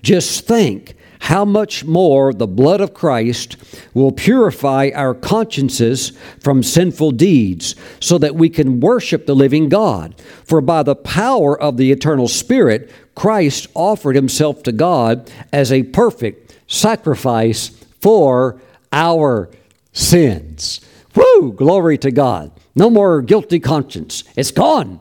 [0.01, 3.57] Just think how much more the blood of Christ
[3.93, 10.19] will purify our consciences from sinful deeds so that we can worship the living God.
[10.43, 15.83] For by the power of the eternal Spirit, Christ offered himself to God as a
[15.83, 17.69] perfect sacrifice
[18.01, 19.49] for our
[19.93, 20.81] sins.
[21.15, 21.53] Woo!
[21.53, 22.51] Glory to God.
[22.75, 24.23] No more guilty conscience.
[24.35, 24.99] It's gone.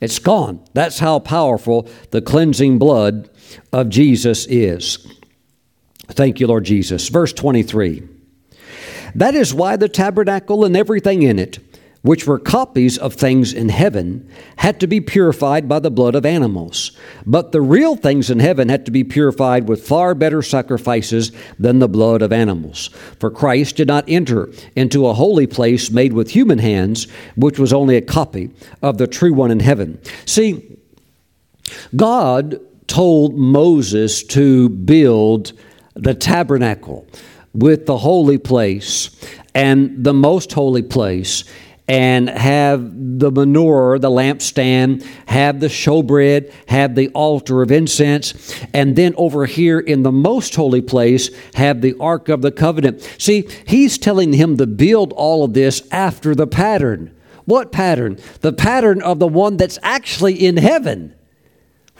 [0.00, 0.64] It's gone.
[0.72, 3.28] That's how powerful the cleansing blood
[3.72, 5.06] of Jesus is.
[6.10, 7.08] Thank you, Lord Jesus.
[7.08, 8.02] Verse 23.
[9.14, 11.58] That is why the tabernacle and everything in it
[12.02, 16.24] which were copies of things in heaven, had to be purified by the blood of
[16.24, 16.92] animals.
[17.26, 21.78] But the real things in heaven had to be purified with far better sacrifices than
[21.78, 22.88] the blood of animals.
[23.18, 27.72] For Christ did not enter into a holy place made with human hands, which was
[27.72, 28.50] only a copy
[28.82, 30.00] of the true one in heaven.
[30.24, 30.78] See,
[31.94, 35.52] God told Moses to build
[36.00, 37.06] the tabernacle
[37.52, 39.10] with the holy place
[39.54, 41.44] and the most holy place
[41.90, 48.94] and have the menorah, the lampstand, have the showbread, have the altar of incense, and
[48.94, 53.02] then over here in the most holy place, have the Ark of the Covenant.
[53.18, 57.12] See, he's telling him to build all of this after the pattern.
[57.44, 58.18] What pattern?
[58.40, 61.16] The pattern of the one that's actually in heaven.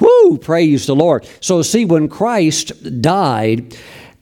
[0.01, 1.29] Whoo, praise the Lord.
[1.41, 3.77] So, see, when Christ died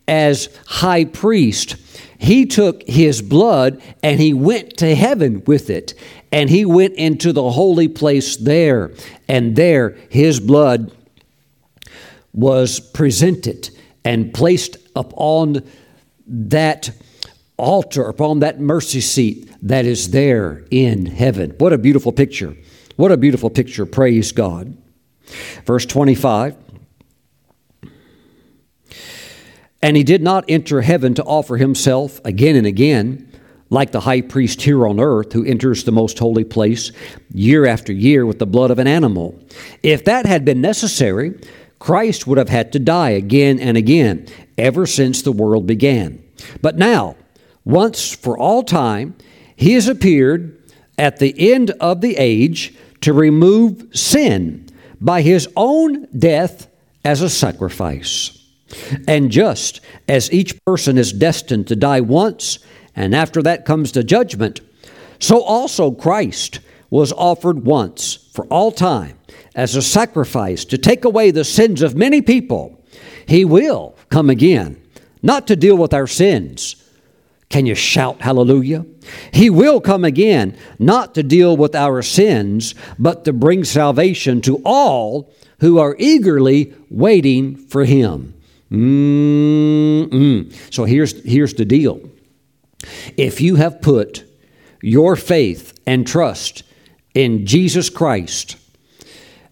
[0.06, 1.76] as high priest,
[2.18, 5.94] he took his blood and he went to heaven with it.
[6.32, 8.92] And he went into the holy place there.
[9.28, 10.92] And there his blood
[12.32, 13.70] was presented
[14.04, 15.62] and placed upon
[16.26, 16.90] that
[17.56, 21.54] altar, upon that mercy seat that is there in heaven.
[21.58, 22.56] What a beautiful picture.
[22.96, 23.86] What a beautiful picture.
[23.86, 24.76] Praise God.
[25.64, 26.56] Verse 25.
[29.80, 33.30] And he did not enter heaven to offer himself again and again,
[33.70, 36.90] like the high priest here on earth who enters the most holy place
[37.32, 39.38] year after year with the blood of an animal.
[39.82, 41.38] If that had been necessary,
[41.78, 46.22] Christ would have had to die again and again ever since the world began.
[46.60, 47.16] But now,
[47.64, 49.14] once for all time,
[49.54, 50.60] he has appeared
[50.96, 54.67] at the end of the age to remove sin
[55.00, 56.68] by his own death
[57.04, 58.34] as a sacrifice.
[59.06, 62.58] And just as each person is destined to die once,
[62.94, 64.60] and after that comes the judgment,
[65.18, 69.18] so also Christ was offered once for all time
[69.54, 72.82] as a sacrifice to take away the sins of many people.
[73.26, 74.80] He will come again,
[75.22, 76.76] not to deal with our sins.
[77.48, 78.84] Can you shout hallelujah?
[79.32, 84.60] He will come again, not to deal with our sins, but to bring salvation to
[84.64, 88.34] all who are eagerly waiting for Him.
[88.70, 90.52] Mm-mm.
[90.72, 92.00] So here's, here's the deal.
[93.16, 94.24] If you have put
[94.82, 96.62] your faith and trust
[97.14, 98.56] in Jesus Christ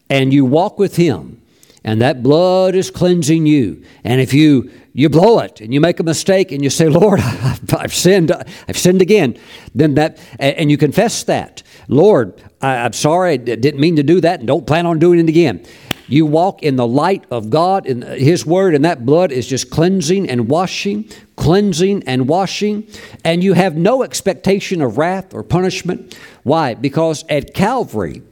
[0.08, 1.42] and you walk with Him,
[1.82, 6.00] and that blood is cleansing you, and if you you blow it and you make
[6.00, 7.20] a mistake and you say, Lord,
[7.76, 8.32] I've sinned,
[8.66, 9.36] I've sinned again,
[9.74, 14.38] then that, and you confess that, Lord, I'm sorry, I didn't mean to do that
[14.38, 15.66] and don't plan on doing it again.
[16.08, 19.46] You walk in the light of God in uh, His Word, and that blood is
[19.46, 22.88] just cleansing and washing, cleansing and washing,
[23.22, 26.16] and you have no expectation of wrath or punishment.
[26.42, 26.72] Why?
[26.72, 28.22] Because at Calvary,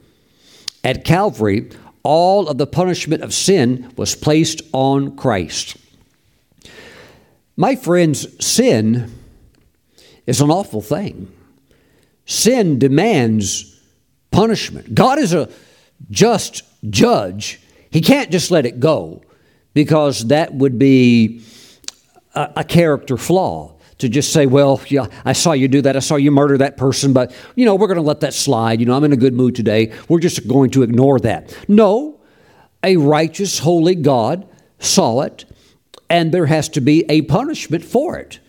[0.83, 1.69] at Calvary,
[2.01, 5.75] all of the punishment of sin was placed on Christ.
[7.57, 9.11] My friends, sin
[10.27, 11.31] is an awful thing.
[12.25, 13.79] Sin demands
[14.31, 14.93] punishment.
[14.93, 15.49] God is a
[16.11, 19.23] just judge, he can't just let it go
[19.73, 21.41] because that would be
[22.33, 25.95] a, a character flaw to just say, well, yeah, I saw you do that.
[25.95, 28.81] I saw you murder that person, but, you know, we're going to let that slide.
[28.81, 29.93] You know, I'm in a good mood today.
[30.09, 31.57] We're just going to ignore that.
[31.69, 32.19] No,
[32.83, 34.47] a righteous, holy God
[34.79, 35.45] saw it,
[36.09, 38.39] and there has to be a punishment for it.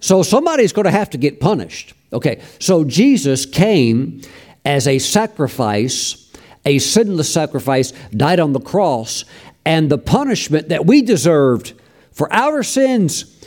[0.00, 1.94] So somebody's going to have to get punished.
[2.12, 4.20] Okay, so Jesus came
[4.64, 6.32] as a sacrifice,
[6.64, 9.24] a sinless sacrifice, died on the cross,
[9.64, 11.72] and the punishment that we deserved
[12.12, 13.46] for our sins,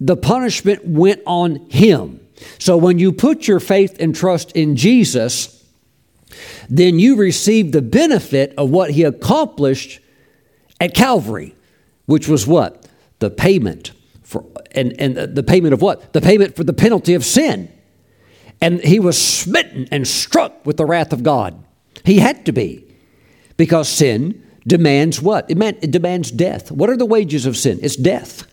[0.00, 2.20] the punishment went on him.
[2.58, 5.64] So when you put your faith and trust in Jesus,
[6.68, 10.00] then you receive the benefit of what he accomplished
[10.80, 11.54] at Calvary,
[12.06, 12.81] which was what?
[13.22, 13.92] The payment
[14.24, 16.12] for and, and the payment of what?
[16.12, 17.72] The payment for the penalty of sin.
[18.60, 21.62] And he was smitten and struck with the wrath of God.
[22.04, 22.84] He had to be.
[23.56, 25.48] Because sin demands what?
[25.48, 26.72] It, meant, it demands death.
[26.72, 27.78] What are the wages of sin?
[27.80, 28.44] It's death.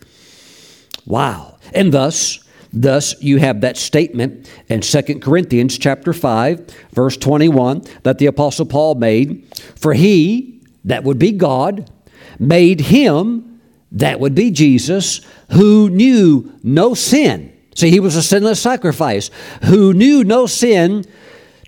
[1.04, 1.58] Wow.
[1.74, 2.38] And thus,
[2.72, 8.66] thus you have that statement in 2 Corinthians chapter 5, verse 21 that the apostle
[8.66, 11.90] Paul made, for he, that would be God,
[12.38, 13.49] made him,
[13.92, 15.20] that would be Jesus,
[15.50, 17.56] who knew no sin.
[17.74, 19.30] See, he was a sinless sacrifice,
[19.64, 21.04] who knew no sin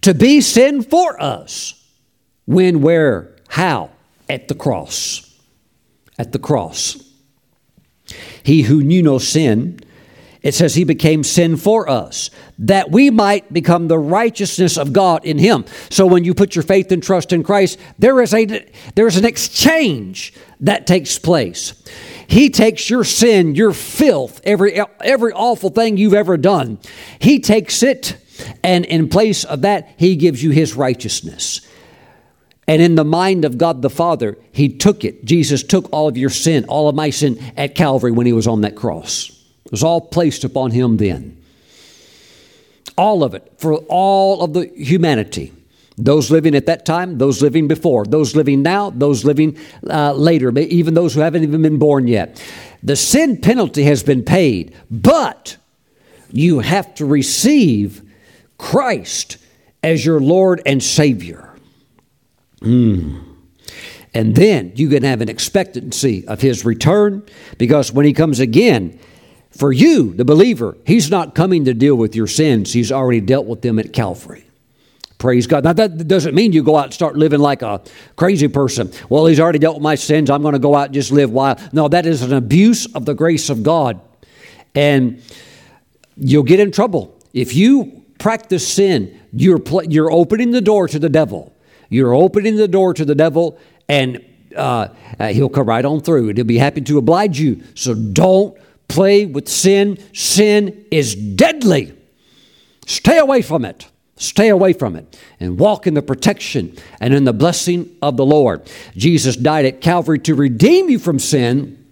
[0.02, 1.74] to be sin for us.
[2.44, 3.90] When, where, how?
[4.28, 5.38] At the cross.
[6.18, 7.02] At the cross.
[8.42, 9.80] He who knew no sin,
[10.42, 15.24] it says he became sin for us, that we might become the righteousness of God
[15.24, 15.64] in him.
[15.88, 18.44] So when you put your faith and trust in Christ, there is a
[18.96, 21.80] there is an exchange that takes place.
[22.26, 26.78] He takes your sin, your filth, every every awful thing you've ever done.
[27.18, 28.16] He takes it
[28.62, 31.60] and in place of that he gives you his righteousness.
[32.68, 35.24] And in the mind of God the Father, He took it.
[35.24, 38.46] Jesus took all of your sin, all of my sin at Calvary when He was
[38.46, 39.30] on that cross.
[39.64, 41.42] It was all placed upon Him then.
[42.96, 45.52] All of it, for all of the humanity.
[45.98, 50.56] Those living at that time, those living before, those living now, those living uh, later,
[50.58, 52.42] even those who haven't even been born yet.
[52.82, 55.56] The sin penalty has been paid, but
[56.30, 58.02] you have to receive
[58.56, 59.36] Christ
[59.82, 61.54] as your Lord and Savior.
[62.60, 63.24] Mm.
[64.14, 67.24] And then you can have an expectancy of his return
[67.58, 68.98] because when he comes again,
[69.50, 72.72] for you, the believer, he's not coming to deal with your sins.
[72.72, 74.46] He's already dealt with them at Calvary.
[75.22, 75.62] Praise God.
[75.62, 77.80] Now, that doesn't mean you go out and start living like a
[78.16, 78.90] crazy person.
[79.08, 80.28] Well, he's already dealt with my sins.
[80.28, 81.60] I'm going to go out and just live wild.
[81.72, 84.00] No, that is an abuse of the grace of God.
[84.74, 85.22] And
[86.16, 87.16] you'll get in trouble.
[87.32, 91.54] If you practice sin, you're, you're opening the door to the devil.
[91.88, 94.24] You're opening the door to the devil, and
[94.56, 94.88] uh,
[95.20, 97.62] uh, he'll come right on through, and he'll be happy to oblige you.
[97.76, 98.58] So don't
[98.88, 99.98] play with sin.
[100.14, 101.96] Sin is deadly.
[102.86, 103.86] Stay away from it.
[104.22, 108.24] Stay away from it and walk in the protection and in the blessing of the
[108.24, 108.62] Lord.
[108.96, 111.84] Jesus died at Calvary to redeem you from sin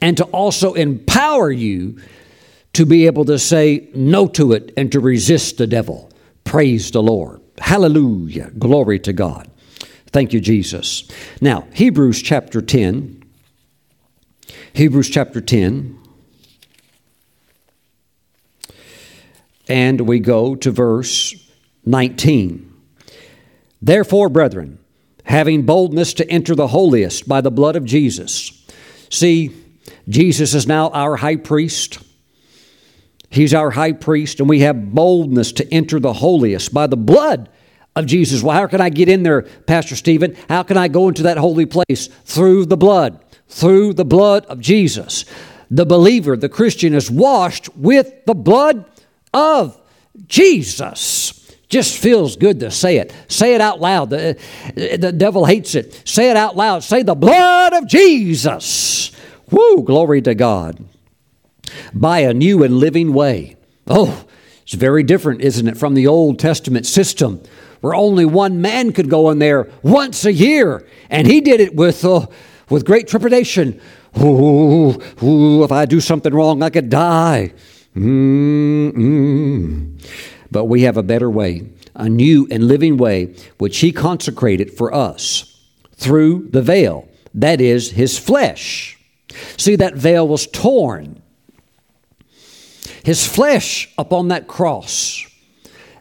[0.00, 1.98] and to also empower you
[2.74, 6.10] to be able to say no to it and to resist the devil.
[6.44, 7.40] Praise the Lord.
[7.58, 8.50] Hallelujah.
[8.58, 9.50] Glory to God.
[10.06, 11.08] Thank you, Jesus.
[11.40, 13.22] Now, Hebrews chapter 10.
[14.74, 15.98] Hebrews chapter 10.
[19.72, 21.34] And we go to verse
[21.86, 22.70] 19.
[23.80, 24.78] Therefore, brethren,
[25.24, 28.52] having boldness to enter the holiest by the blood of Jesus.
[29.08, 29.50] See,
[30.06, 32.00] Jesus is now our high priest.
[33.30, 37.48] He's our high priest, and we have boldness to enter the holiest by the blood
[37.96, 38.42] of Jesus.
[38.42, 40.36] Well, how can I get in there, Pastor Stephen?
[40.50, 42.08] How can I go into that holy place?
[42.26, 45.24] Through the blood, through the blood of Jesus.
[45.70, 48.84] The believer, the Christian, is washed with the blood
[49.32, 49.80] of
[50.26, 51.38] Jesus.
[51.68, 53.14] Just feels good to say it.
[53.28, 54.10] Say it out loud.
[54.10, 54.38] The,
[54.74, 56.02] the devil hates it.
[56.06, 56.82] Say it out loud.
[56.82, 59.10] Say the blood of Jesus.
[59.50, 60.84] Woo, glory to God
[61.94, 63.56] by a new and living way.
[63.86, 64.24] Oh,
[64.62, 67.42] it's very different, isn't it, from the Old Testament system
[67.82, 71.74] where only one man could go in there once a year, and he did it
[71.74, 72.26] with, uh,
[72.70, 73.80] with great trepidation.
[74.20, 77.52] Ooh, ooh, if I do something wrong, I could die.
[77.96, 79.88] Mm-mm.
[80.50, 84.94] But we have a better way, a new and living way, which he consecrated for
[84.94, 85.48] us
[85.94, 88.98] through the veil, that is, his flesh.
[89.56, 91.22] See, that veil was torn
[93.04, 95.26] his flesh upon that cross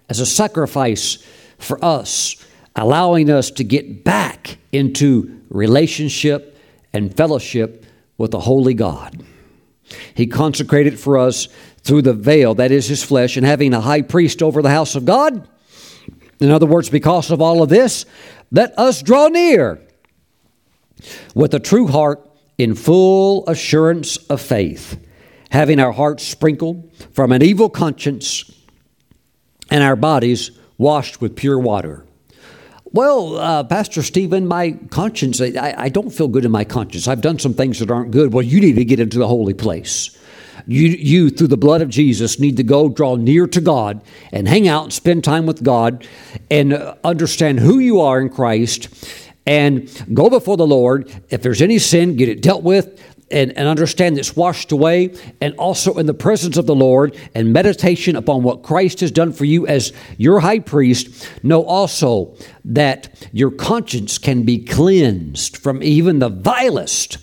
[0.09, 1.17] as a sacrifice
[1.57, 2.35] for us,
[2.75, 6.57] allowing us to get back into relationship
[6.93, 7.85] and fellowship
[8.17, 9.23] with the Holy God.
[10.13, 11.47] He consecrated for us
[11.84, 14.95] through the veil, that is his flesh, and having a high priest over the house
[14.95, 15.47] of God.
[16.39, 18.05] In other words, because of all of this,
[18.51, 19.82] let us draw near
[21.34, 22.27] with a true heart
[22.57, 24.99] in full assurance of faith
[25.51, 28.49] having our hearts sprinkled from an evil conscience
[29.69, 32.05] and our bodies washed with pure water.
[32.86, 37.07] Well, uh, Pastor Stephen, my conscience, I, I don't feel good in my conscience.
[37.07, 38.34] I've done some things that aren't good.
[38.34, 40.17] Well, you need to get into the holy place.
[40.68, 44.01] You, you, through the blood of Jesus, need to go draw near to God
[44.32, 46.07] and hang out and spend time with God
[46.49, 48.89] and understand who you are in Christ
[49.45, 51.12] and go before the Lord.
[51.30, 52.99] If there's any sin, get it dealt with
[53.32, 57.53] and, and understand it's washed away, and also in the presence of the Lord and
[57.53, 62.36] meditation upon what Christ has done for you as your high priest, know also
[62.66, 67.18] that your conscience can be cleansed from even the vilest,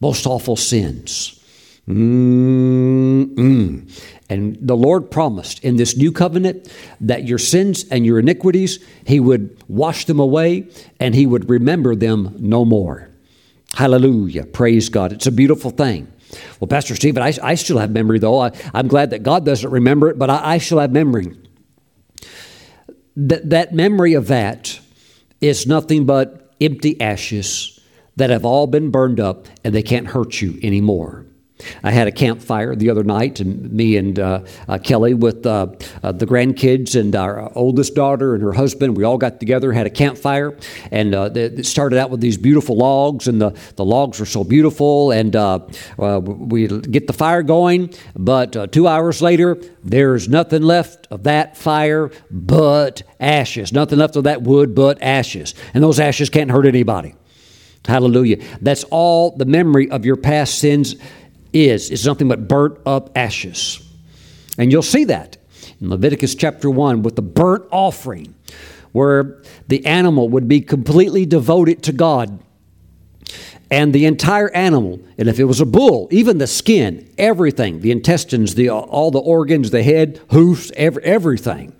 [0.00, 1.33] most awful sins.
[1.88, 3.34] Mm-mm.
[4.30, 9.20] And the Lord promised in this new covenant that your sins and your iniquities, He
[9.20, 10.68] would wash them away
[10.98, 13.10] and He would remember them no more.
[13.74, 14.44] Hallelujah.
[14.46, 15.12] Praise God.
[15.12, 16.10] It's a beautiful thing.
[16.58, 18.40] Well, Pastor Stephen, I, I still have memory, though.
[18.40, 21.36] I, am glad that God doesn't remember it, but I, I still have memory.
[23.16, 24.80] That, that memory of that
[25.40, 27.78] is nothing but empty ashes
[28.16, 31.26] that have all been burned up and they can't hurt you anymore.
[31.82, 35.68] I had a campfire the other night, and me and uh, uh, Kelly with uh,
[36.02, 39.86] uh the grandkids and our oldest daughter and her husband, we all got together, had
[39.86, 40.56] a campfire,
[40.90, 44.44] and uh, it started out with these beautiful logs, and the, the logs were so
[44.44, 45.60] beautiful, and uh,
[45.98, 52.10] we get the fire going, but two hours later, there's nothing left of that fire
[52.30, 57.14] but ashes, nothing left of that wood but ashes, and those ashes can't hurt anybody.
[57.86, 58.42] Hallelujah.
[58.62, 60.96] That's all the memory of your past sins
[61.54, 61.90] is.
[61.90, 63.80] It's nothing but burnt up ashes.
[64.58, 65.36] And you'll see that
[65.80, 68.34] in Leviticus chapter 1 with the burnt offering,
[68.92, 72.40] where the animal would be completely devoted to God.
[73.70, 77.90] And the entire animal, and if it was a bull, even the skin, everything, the
[77.90, 81.72] intestines, the, all the organs, the head, hoofs, every, everything.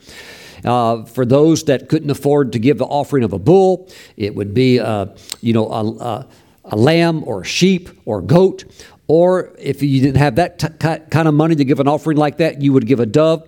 [0.64, 4.54] Uh, for those that couldn't afford to give the offering of a bull, it would
[4.54, 5.06] be, uh,
[5.42, 6.26] you know, a, a,
[6.64, 8.64] a lamb or a sheep or goat
[9.06, 12.38] or if you didn't have that t- kind of money to give an offering like
[12.38, 13.46] that, you would give a dove,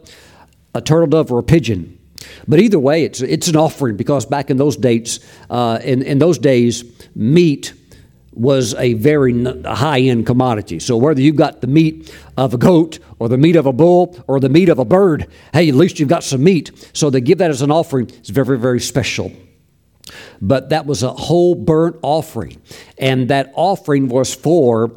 [0.74, 1.98] a turtle dove, or a pigeon.
[2.48, 6.18] But either way, it's it's an offering because back in those dates, uh, in in
[6.18, 6.84] those days,
[7.14, 7.72] meat
[8.32, 10.78] was a very high end commodity.
[10.78, 14.22] So whether you got the meat of a goat or the meat of a bull
[14.26, 16.90] or the meat of a bird, hey, at least you've got some meat.
[16.92, 18.10] So they give that as an offering.
[18.10, 19.32] It's very very special.
[20.40, 22.60] But that was a whole burnt offering,
[22.98, 24.92] and that offering was for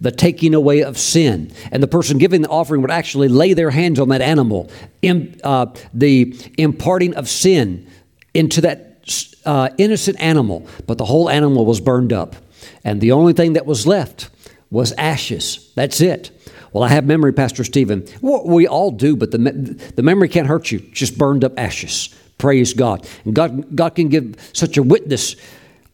[0.00, 1.52] the taking away of sin.
[1.70, 4.70] And the person giving the offering would actually lay their hands on that animal,
[5.02, 7.86] in, uh, the imparting of sin
[8.32, 10.66] into that uh, innocent animal.
[10.86, 12.36] But the whole animal was burned up.
[12.82, 14.30] And the only thing that was left
[14.70, 15.70] was ashes.
[15.74, 16.30] That's it.
[16.72, 18.06] Well, I have memory, Pastor Stephen.
[18.20, 20.80] Well, we all do, but the, the memory can't hurt you.
[20.80, 22.12] just burned up ashes.
[22.36, 23.08] Praise God.
[23.24, 25.36] And God, God can give such a witness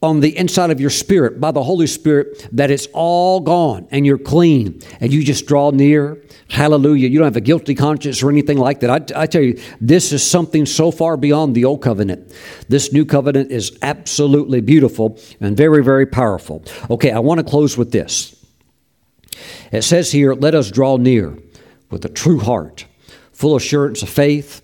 [0.02, 4.06] on the inside of your spirit by the Holy Spirit that it's all gone and
[4.06, 6.22] you're clean and you just draw near.
[6.48, 7.08] Hallelujah.
[7.08, 8.90] You don't have a guilty conscience or anything like that.
[8.90, 12.34] I, I, tell you, this is something so far beyond the old covenant.
[12.68, 16.64] This new covenant is absolutely beautiful and very, very powerful.
[16.88, 18.34] Okay, I want to close with this.
[19.70, 21.38] It says here, let us draw near
[21.90, 22.86] with a true heart,
[23.32, 24.62] full assurance of faith,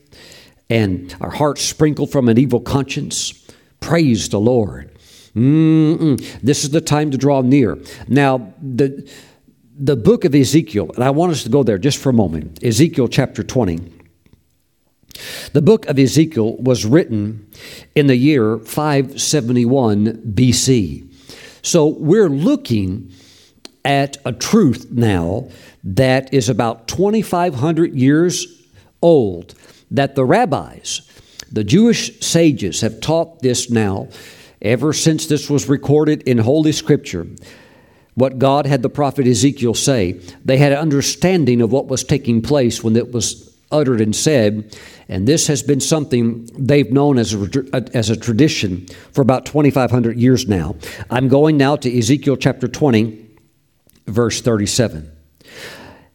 [0.70, 3.46] and our hearts sprinkled from an evil conscience.
[3.80, 4.95] Praise the Lord.
[5.36, 6.40] Mm-mm.
[6.40, 7.78] This is the time to draw near.
[8.08, 9.06] Now, the,
[9.78, 12.64] the book of Ezekiel, and I want us to go there just for a moment
[12.64, 13.92] Ezekiel chapter 20.
[15.52, 17.50] The book of Ezekiel was written
[17.94, 21.12] in the year 571 BC.
[21.62, 23.12] So we're looking
[23.84, 25.48] at a truth now
[25.84, 28.46] that is about 2,500 years
[29.02, 29.54] old
[29.90, 31.02] that the rabbis,
[31.52, 34.08] the Jewish sages, have taught this now
[34.66, 37.26] ever since this was recorded in Holy Scripture,
[38.14, 42.42] what God had the prophet Ezekiel say, they had an understanding of what was taking
[42.42, 44.76] place when it was uttered and said.
[45.08, 49.46] And this has been something they've known as a, uh, as a tradition for about
[49.46, 50.76] 2,500 years now.
[51.10, 53.26] I'm going now to Ezekiel chapter 20,
[54.06, 55.12] verse 37.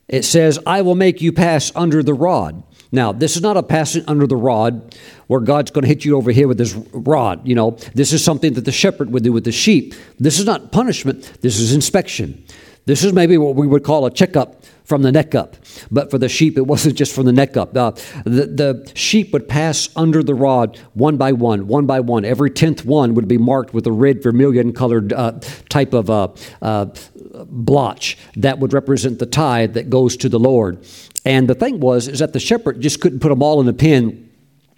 [0.08, 2.64] It says, I will make you pass under the rod.
[2.92, 4.96] Now, this is not a passing under the rod
[5.28, 7.48] where God's going to hit you over here with his rod.
[7.48, 9.94] You know, this is something that the shepherd would do with the sheep.
[10.20, 12.44] This is not punishment, this is inspection.
[12.86, 15.56] This is maybe what we would call a checkup from the neck up.
[15.92, 17.78] But for the sheep, it wasn't just from the neck up.
[17.78, 17.92] Uh,
[18.26, 22.26] the, the sheep would pass under the rod one by one, one by one.
[22.26, 25.39] Every tenth one would be marked with a red vermilion colored uh,
[25.70, 26.30] type of uh,
[26.62, 26.88] uh
[27.34, 30.86] blotch that would represent the tithe that goes to the Lord.
[31.26, 33.74] And the thing was, is that the shepherd just couldn't put them all in a
[33.74, 34.31] pen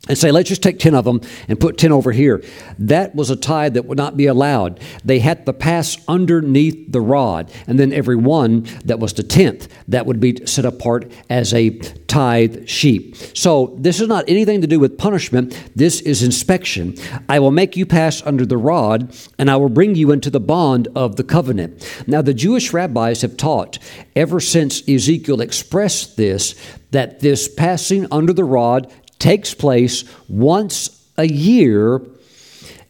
[0.10, 2.43] and say, let's just take 10 of them and put 10 over here.
[2.78, 4.82] That was a tithe that would not be allowed.
[5.06, 9.70] They had to pass underneath the rod, and then every one that was the tenth,
[9.88, 13.16] that would be set apart as a tithe sheep.
[13.34, 15.58] So this is not anything to do with punishment.
[15.74, 16.95] This is inspection.
[17.30, 20.41] I will make you pass under the rod, and I will bring you into the
[20.41, 22.04] bond of the covenant.
[22.08, 23.80] Now, the Jewish rabbis have taught
[24.18, 26.56] ever since Ezekiel expressed this
[26.91, 28.91] that this passing under the rod
[29.24, 32.01] takes place once a year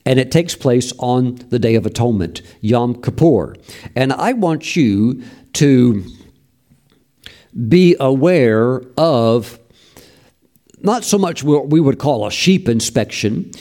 [0.04, 3.56] and it takes place on the Day of Atonement, Yom Kippur.
[3.96, 5.24] And I want you
[5.54, 6.04] to
[7.70, 9.60] be aware of
[10.82, 13.52] not so much what we would call a sheep inspection,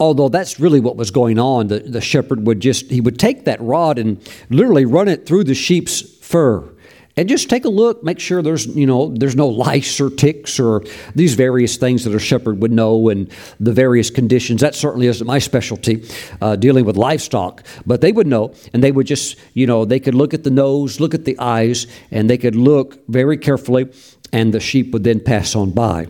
[0.00, 1.68] although that's really what was going on.
[1.68, 4.20] The, the shepherd would just, he would take that rod and
[4.50, 6.75] literally run it through the sheep's fur
[7.16, 10.60] and just take a look make sure there's you know there's no lice or ticks
[10.60, 10.82] or
[11.14, 14.60] these various things that a shepherd would know and the various conditions.
[14.60, 16.06] That certainly isn't my specialty
[16.40, 17.64] uh, dealing with livestock.
[17.86, 20.50] But they would know and they would just you know they could look at the
[20.50, 23.88] nose look at the eyes and they could look very carefully
[24.32, 26.08] and the sheep would then pass on by.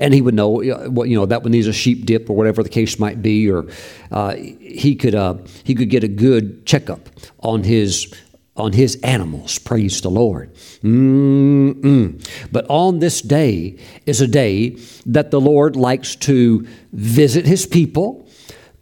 [0.00, 0.48] And he would know
[0.90, 3.50] what you know that one needs a sheep dip or whatever the case might be,
[3.50, 3.66] or
[4.10, 7.08] uh, he could uh, he could get a good checkup
[7.40, 8.14] on his
[8.56, 9.58] on his animals.
[9.58, 10.54] Praise the Lord.
[10.82, 12.50] Mm-mm.
[12.52, 14.76] But on this day is a day
[15.06, 18.28] that the Lord likes to visit his people,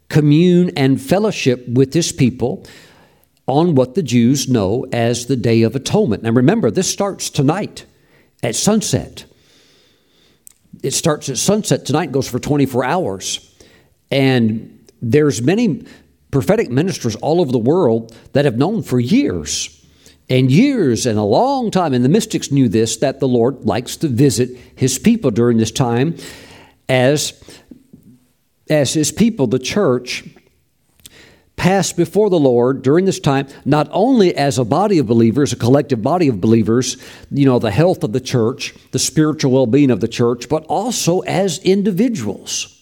[0.09, 2.65] commune and fellowship with his people
[3.47, 6.23] on what the Jews know as the Day of Atonement.
[6.23, 7.85] Now remember, this starts tonight
[8.43, 9.25] at sunset.
[10.83, 13.47] It starts at sunset tonight, goes for 24 hours.
[14.09, 15.85] And there's many
[16.31, 19.77] prophetic ministers all over the world that have known for years
[20.29, 23.97] and years and a long time, and the mystics knew this, that the Lord likes
[23.97, 26.15] to visit his people during this time
[26.87, 27.33] as,
[28.69, 30.23] as his people, the church,
[31.57, 35.57] pass before the Lord during this time, not only as a body of believers, a
[35.57, 36.97] collective body of believers,
[37.29, 40.63] you know, the health of the church, the spiritual well being of the church, but
[40.65, 42.80] also as individuals.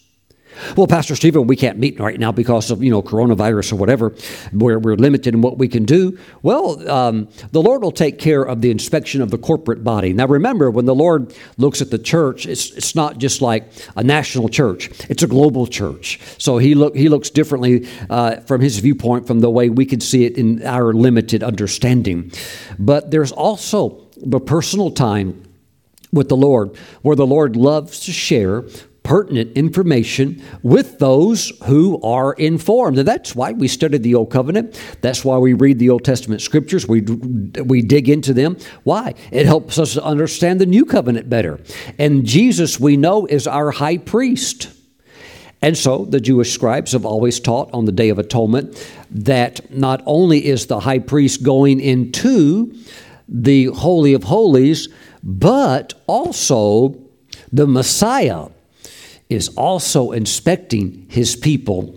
[0.75, 4.13] Well, Pastor Stephen, we can't meet right now because of you know coronavirus or whatever.
[4.53, 6.17] We're, we're limited in what we can do.
[6.41, 10.13] Well, um, the Lord will take care of the inspection of the corporate body.
[10.13, 14.03] Now, remember, when the Lord looks at the church, it's it's not just like a
[14.03, 16.19] national church; it's a global church.
[16.37, 19.99] So he look he looks differently uh, from his viewpoint from the way we can
[19.99, 22.31] see it in our limited understanding.
[22.77, 25.43] But there's also the personal time
[26.11, 28.63] with the Lord, where the Lord loves to share
[29.03, 32.99] pertinent information with those who are informed.
[32.99, 34.79] And that's why we study the Old Covenant.
[35.01, 36.87] That's why we read the Old Testament scriptures.
[36.87, 38.57] We, we dig into them.
[38.83, 39.15] Why?
[39.31, 41.59] It helps us understand the New Covenant better.
[41.97, 44.69] And Jesus, we know, is our high priest.
[45.61, 48.77] And so the Jewish scribes have always taught on the Day of Atonement
[49.11, 52.73] that not only is the high priest going into
[53.27, 54.87] the Holy of Holies,
[55.21, 56.95] but also
[57.51, 58.47] the Messiah
[59.29, 61.95] is also inspecting his people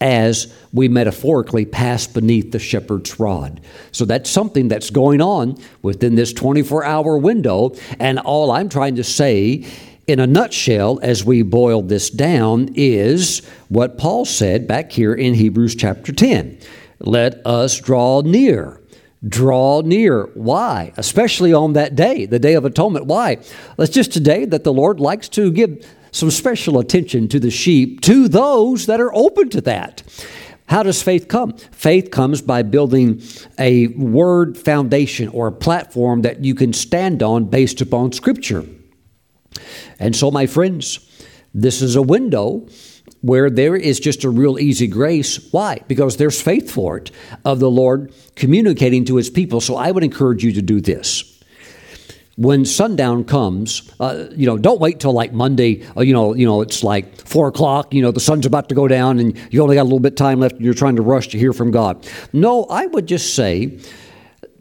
[0.00, 3.60] as we metaphorically pass beneath the shepherd's rod.
[3.92, 7.74] So that's something that's going on within this 24 hour window.
[7.98, 9.66] And all I'm trying to say
[10.06, 15.34] in a nutshell, as we boil this down, is what Paul said back here in
[15.34, 16.58] Hebrews chapter 10.
[17.00, 18.80] Let us draw near.
[19.26, 20.26] Draw near.
[20.34, 20.92] Why?
[20.96, 23.06] Especially on that day, the Day of Atonement.
[23.06, 23.38] Why?
[23.78, 25.84] It's just a day that the Lord likes to give
[26.16, 30.02] some special attention to the sheep, to those that are open to that.
[30.66, 31.52] How does faith come?
[31.52, 33.22] Faith comes by building
[33.58, 38.64] a word foundation or a platform that you can stand on based upon Scripture.
[39.98, 40.98] And so, my friends,
[41.54, 42.66] this is a window
[43.20, 45.52] where there is just a real easy grace.
[45.52, 45.80] Why?
[45.86, 47.10] Because there's faith for it
[47.44, 49.60] of the Lord communicating to his people.
[49.60, 51.35] So I would encourage you to do this
[52.36, 55.82] when sundown comes, uh, you know, don't wait till like Monday.
[55.96, 57.92] Uh, you know, you know, it's like four o'clock.
[57.92, 60.12] You know, the sun's about to go down, and you only got a little bit
[60.12, 60.56] of time left.
[60.56, 62.06] and You're trying to rush to hear from God.
[62.32, 63.78] No, I would just say,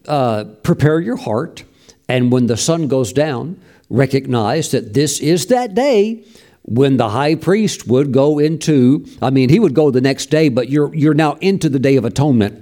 [0.08, 1.64] uh, prepare your heart,
[2.08, 3.60] and when the sun goes down,
[3.90, 6.24] recognize that this is that day
[6.62, 9.06] when the high priest would go into.
[9.22, 11.98] I mean, he would go the next day, but you're you're now into the day
[11.98, 12.62] of atonement.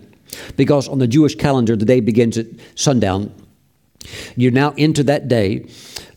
[0.57, 3.32] Because on the Jewish calendar, the day begins at sundown
[4.36, 5.68] you're now into that day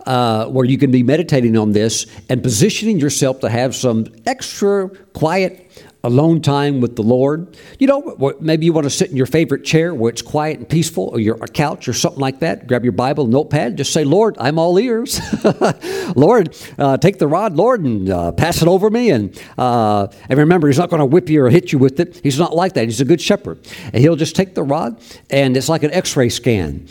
[0.06, 4.88] uh, where you can be meditating on this and positioning yourself to have some extra
[5.12, 5.62] quiet
[6.06, 7.56] alone time with the Lord.
[7.80, 10.68] You know, maybe you want to sit in your favorite chair where it's quiet and
[10.68, 12.68] peaceful, or your couch or something like that.
[12.68, 15.20] Grab your Bible, notepad, just say, Lord, I'm all ears.
[16.16, 19.10] Lord, uh, take the rod, Lord, and uh, pass it over me.
[19.10, 22.20] And, uh, and remember, He's not going to whip you or hit you with it.
[22.22, 22.84] He's not like that.
[22.84, 23.58] He's a good shepherd.
[23.86, 26.86] And He'll just take the rod, and it's like an x ray scan.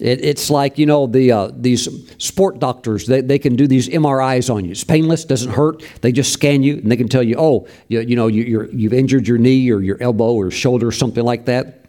[0.00, 1.88] It, it's like, you know, the, uh, these
[2.18, 4.70] sport doctors, they, they can do these MRIs on you.
[4.70, 5.82] It's painless, doesn't hurt.
[6.02, 8.70] They just scan you and they can tell you, oh, you, you know, you, you're,
[8.70, 11.86] you've injured your knee or your elbow or shoulder or something like that.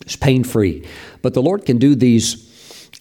[0.00, 0.86] It's pain free.
[1.20, 2.51] But the Lord can do these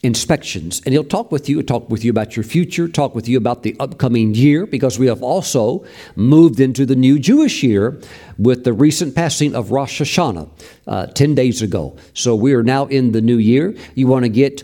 [0.04, 0.82] inspections.
[0.86, 3.64] And he'll talk with you, talk with you about your future, talk with you about
[3.64, 5.86] the upcoming year, because we have also
[6.16, 8.00] moved into the new Jewish year
[8.38, 10.50] with the recent passing of Rosh Hashanah
[10.88, 11.98] uh, 10 days ago.
[12.14, 13.76] So we are now in the new year.
[13.94, 14.64] You want to get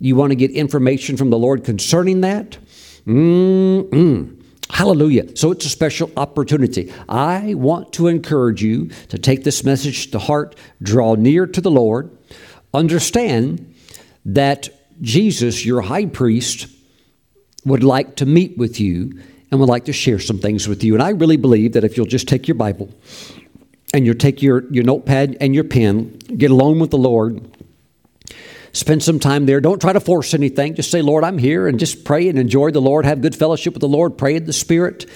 [0.00, 2.58] you want to get information from the Lord concerning that?
[3.06, 4.42] Mm-mm.
[4.68, 5.36] Hallelujah.
[5.36, 6.92] So it's a special opportunity.
[7.08, 11.70] I want to encourage you to take this message to heart, draw near to the
[11.70, 12.10] Lord,
[12.74, 13.73] understand
[14.24, 14.68] that
[15.00, 16.66] Jesus, your high priest,
[17.64, 19.20] would like to meet with you
[19.50, 20.94] and would like to share some things with you.
[20.94, 22.92] And I really believe that if you'll just take your Bible
[23.92, 27.56] and you'll take your, your notepad and your pen, get alone with the Lord,
[28.72, 29.60] spend some time there.
[29.60, 30.74] Don't try to force anything.
[30.74, 33.04] Just say, Lord, I'm here, and just pray and enjoy the Lord.
[33.04, 34.18] Have good fellowship with the Lord.
[34.18, 35.06] Pray in the Spirit.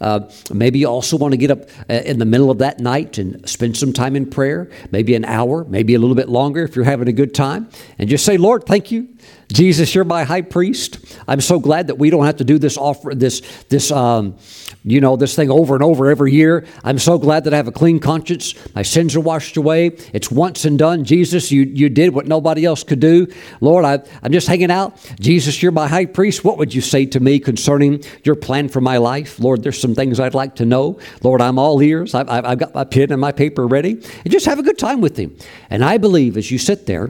[0.00, 0.20] Uh,
[0.52, 3.48] maybe you also want to get up uh, in the middle of that night and
[3.48, 6.84] spend some time in prayer, maybe an hour, maybe a little bit longer if you're
[6.84, 7.68] having a good time,
[7.98, 9.08] and just say, Lord, thank you.
[9.52, 11.16] Jesus, you're my high priest.
[11.26, 13.40] I'm so glad that we don't have to do this offer, this,
[13.70, 14.36] this, um,
[14.84, 16.66] you know, this thing over and over every year.
[16.84, 18.54] I'm so glad that I have a clean conscience.
[18.74, 19.96] My sins are washed away.
[20.12, 21.04] It's once and done.
[21.04, 23.26] Jesus, you, you did what nobody else could do.
[23.62, 24.98] Lord, I, I'm just hanging out.
[25.18, 26.44] Jesus, you're my high priest.
[26.44, 29.40] What would you say to me concerning your plan for my life?
[29.40, 30.98] Lord, there's some things I'd like to know.
[31.22, 32.14] Lord, I'm all ears.
[32.14, 33.92] I've, I've got my pen and my paper ready.
[33.92, 35.36] And just have a good time with Him.
[35.70, 37.08] And I believe as you sit there,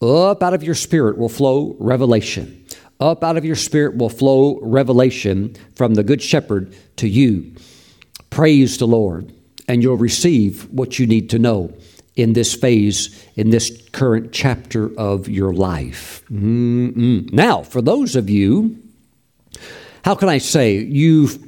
[0.00, 2.64] up out of your spirit will flow revelation.
[3.00, 7.54] Up out of your spirit will flow revelation from the Good Shepherd to you.
[8.30, 9.32] Praise the Lord,
[9.68, 11.72] and you'll receive what you need to know
[12.16, 16.24] in this phase, in this current chapter of your life.
[16.30, 17.32] Mm-mm.
[17.32, 18.82] Now, for those of you,
[20.04, 21.46] how can I say you've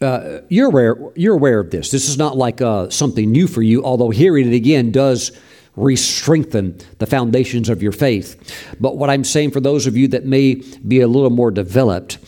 [0.00, 1.90] uh, you're aware you're aware of this.
[1.90, 5.32] This is not like uh, something new for you, although hearing it again does
[5.76, 8.74] re-strengthen the foundations of your faith.
[8.80, 10.54] But what I'm saying for those of you that may
[10.86, 12.18] be a little more developed,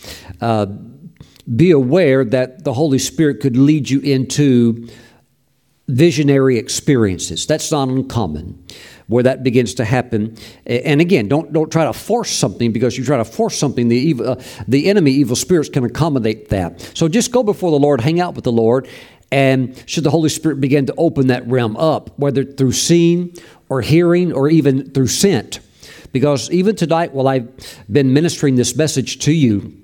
[0.40, 0.66] uh,
[1.56, 4.88] be aware that the Holy Spirit could lead you into
[5.88, 7.46] visionary experiences.
[7.46, 8.62] That's not uncommon
[9.08, 10.36] where that begins to happen.
[10.66, 13.96] And again, don't don't try to force something because you try to force something, the
[13.96, 16.80] evil, uh, the enemy, evil spirits can accommodate that.
[16.94, 18.86] So just go before the Lord, hang out with the Lord,
[19.30, 23.34] and should the Holy Spirit begin to open that realm up, whether through seeing
[23.68, 25.60] or hearing or even through scent.
[26.12, 27.48] Because even tonight, while I've
[27.90, 29.76] been ministering this message to you,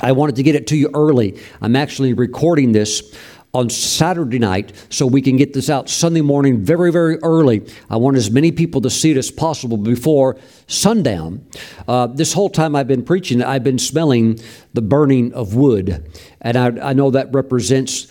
[0.00, 1.40] I wanted to get it to you early.
[1.60, 3.14] I'm actually recording this
[3.54, 7.66] on Saturday night so we can get this out Sunday morning very, very early.
[7.90, 10.36] I want as many people to see it as possible before
[10.68, 11.46] sundown.
[11.88, 14.38] Uh, this whole time I've been preaching, I've been smelling
[14.74, 16.08] the burning of wood.
[16.40, 18.06] And I, I know that represents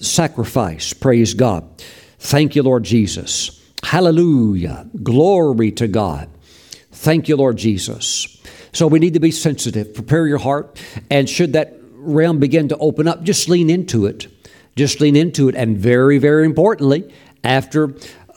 [0.00, 0.92] sacrifice.
[0.92, 1.82] Praise God.
[2.18, 3.54] Thank you, Lord Jesus.
[3.82, 4.88] Hallelujah.
[5.02, 6.28] Glory to God.
[6.90, 8.36] Thank you, Lord Jesus.
[8.72, 9.94] So we need to be sensitive.
[9.94, 10.80] Prepare your heart.
[11.10, 14.26] And should that realm begin to open up, just lean into it.
[14.76, 15.54] Just lean into it.
[15.54, 17.12] And very, very importantly,
[17.44, 17.94] after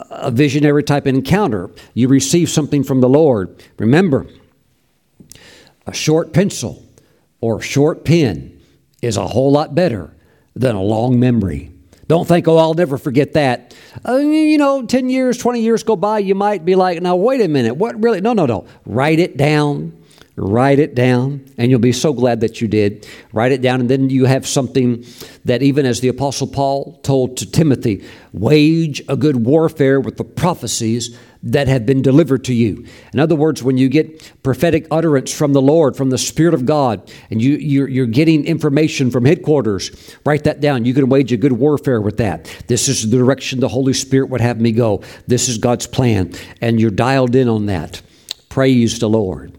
[0.10, 3.64] a visionary type encounter, you receive something from the Lord.
[3.78, 4.28] Remember,
[5.86, 6.86] a short pencil
[7.40, 8.60] or short pen
[9.02, 10.16] is a whole lot better
[10.56, 11.72] than a long memory.
[12.08, 13.74] Don't think, oh, I'll never forget that.
[14.06, 17.40] Uh, you know, 10 years, 20 years go by, you might be like, now, wait
[17.40, 18.20] a minute, what really?
[18.20, 18.66] No, no, no.
[18.86, 19.98] Write it down.
[20.38, 23.06] Write it down, and you'll be so glad that you did.
[23.34, 25.06] Write it down, and then you have something
[25.46, 30.24] that, even as the Apostle Paul told to Timothy, wage a good warfare with the
[30.24, 32.86] prophecies that have been delivered to you.
[33.14, 36.66] In other words, when you get prophetic utterance from the Lord, from the Spirit of
[36.66, 40.86] God, and you, you're, you're getting information from headquarters, write that down.
[40.86, 42.46] You can wage a good warfare with that.
[42.68, 45.02] This is the direction the Holy Spirit would have me go.
[45.28, 48.02] This is God's plan, and you're dialed in on that.
[48.50, 49.58] Praise the Lord.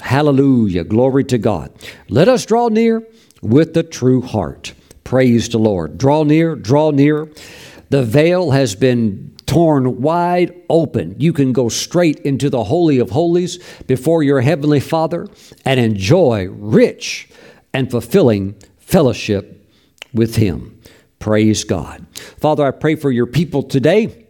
[0.00, 0.84] Hallelujah.
[0.84, 1.72] Glory to God.
[2.08, 3.06] Let us draw near
[3.40, 4.74] with the true heart.
[5.04, 5.98] Praise the Lord.
[5.98, 7.28] Draw near, draw near.
[7.90, 11.14] The veil has been torn wide open.
[11.16, 15.28] You can go straight into the Holy of Holies before your Heavenly Father
[15.64, 17.28] and enjoy rich
[17.72, 19.64] and fulfilling fellowship
[20.12, 20.80] with Him.
[21.20, 22.04] Praise God.
[22.16, 24.26] Father, I pray for your people today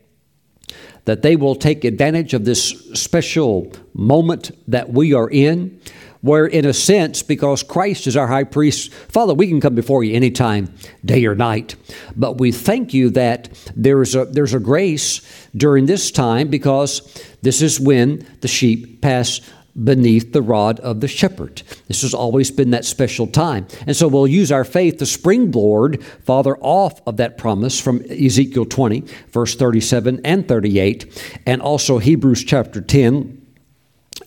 [1.06, 5.80] that they will take advantage of this special moment that we are in,
[6.24, 10.02] where, in a sense, because Christ is our high priest, Father, we can come before
[10.02, 11.76] you anytime, day or night.
[12.16, 15.20] But we thank you that there's a, there's a grace
[15.54, 17.02] during this time because
[17.42, 19.42] this is when the sheep pass
[19.84, 21.62] beneath the rod of the shepherd.
[21.88, 23.66] This has always been that special time.
[23.86, 28.64] And so we'll use our faith to springboard, Father, off of that promise from Ezekiel
[28.64, 33.42] 20, verse 37 and 38, and also Hebrews chapter 10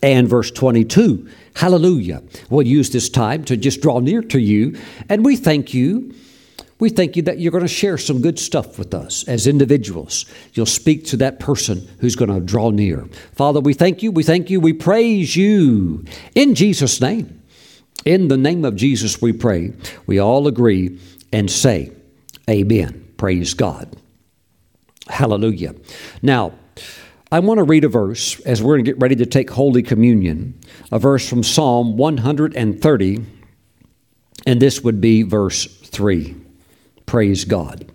[0.04, 1.28] and verse 22.
[1.58, 2.24] Hallelujah.
[2.49, 4.80] We'll use this time to just draw near to you,
[5.10, 6.14] and we thank you
[6.80, 10.26] we thank you that you're going to share some good stuff with us as individuals.
[10.53, 13.08] You'll speak to that person who's going to draw near.
[13.34, 16.05] Father, we thank you, we thank you, we praise you.
[16.36, 17.41] In Jesus' name,
[18.05, 19.74] in the name of Jesus, we pray.
[20.05, 20.99] We all agree
[21.34, 21.91] and say,
[22.49, 23.14] Amen.
[23.18, 23.97] Praise God.
[25.08, 25.74] Hallelujah.
[26.22, 26.53] Now,
[27.30, 29.84] I want to read a verse as we're going to get ready to take Holy
[29.84, 30.58] Communion,
[30.94, 33.26] a verse from Psalm 130,
[34.46, 36.36] and this would be verse 3.
[37.06, 37.92] Praise God.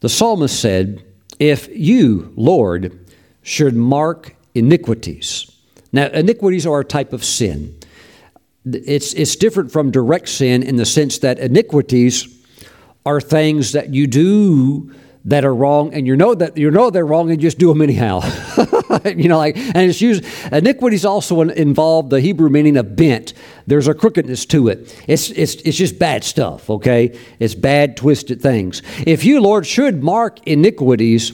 [0.00, 1.04] The psalmist said,
[1.38, 3.06] If you, Lord,
[3.42, 5.48] should mark iniquities.
[5.92, 7.78] Now, iniquities are a type of sin.
[8.64, 12.26] It's, it's different from direct sin in the sense that iniquities
[13.06, 14.92] are things that you do
[15.26, 17.82] that are wrong and you know that you know they're wrong and just do them
[17.82, 18.20] anyhow.
[19.04, 23.34] You know like and it's used iniquities also involve the hebrew meaning of bent.
[23.66, 24.96] There's a crookedness to it.
[25.06, 27.18] It's it's it's just bad stuff okay?
[27.38, 28.82] It's bad twisted things.
[29.06, 31.32] If you lord should mark iniquities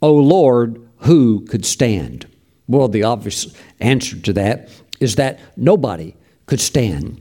[0.00, 2.26] o lord who could stand?
[2.66, 6.14] Well the obvious answer to that is that nobody
[6.46, 7.20] could stand.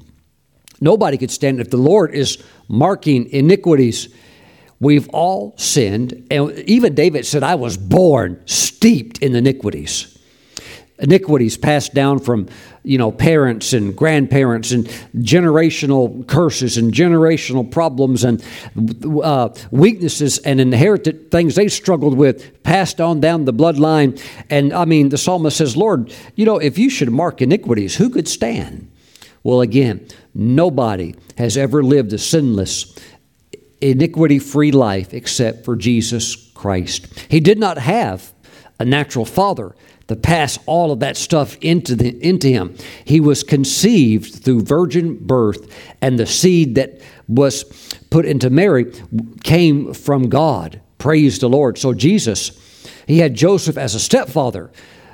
[0.80, 4.10] Nobody could stand if the lord is marking iniquities
[4.86, 6.28] We've all sinned.
[6.30, 10.16] And even David said, I was born steeped in iniquities.
[11.00, 12.48] Iniquities passed down from,
[12.84, 18.46] you know, parents and grandparents and generational curses and generational problems and
[19.24, 24.22] uh, weaknesses and inherited things they struggled with, passed on down the bloodline.
[24.52, 28.12] And I mean, the psalmist says, Lord, you know, if you should mark iniquities, who
[28.12, 28.92] could stand?
[29.42, 32.96] Well, again, nobody has ever lived a sinless
[33.82, 37.08] iniquity free life except for Jesus Christ.
[37.30, 38.34] He did not have
[38.80, 39.76] a natural father
[40.08, 42.76] to pass all of that stuff into, the, into him.
[43.04, 45.68] He was conceived through virgin birth,
[46.02, 47.64] and the seed that was
[48.10, 48.92] put into Mary
[49.44, 50.80] came from God.
[51.00, 51.78] Praise the Lord.
[51.78, 52.52] So, Jesus,
[53.08, 54.72] he had Joseph as a stepfather,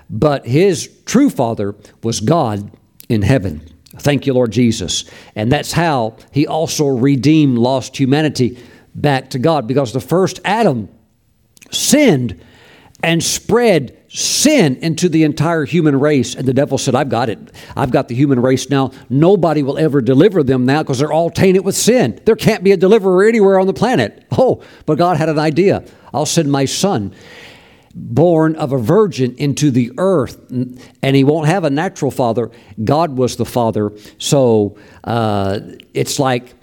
[0.10, 2.72] but his true father was God
[3.08, 3.62] in heaven.
[4.02, 5.06] Thank you, Lord Jesus.
[5.36, 8.58] And that's how he also redeemed lost humanity
[8.96, 10.90] back to God because the first Adam
[11.72, 12.44] sinned
[13.04, 16.36] and spread sin into the entire human race.
[16.36, 17.40] And the devil said, I've got it.
[17.76, 18.92] I've got the human race now.
[19.10, 22.20] Nobody will ever deliver them now because they're all tainted with sin.
[22.26, 24.26] There can't be a deliverer anywhere on the planet.
[24.38, 25.84] Oh, but God had an idea.
[26.14, 27.14] I'll send my son
[27.94, 32.52] born of a virgin into the earth, and he won't have a natural father.
[32.84, 33.92] God was the father.
[34.18, 35.60] So uh,
[35.94, 36.54] it's like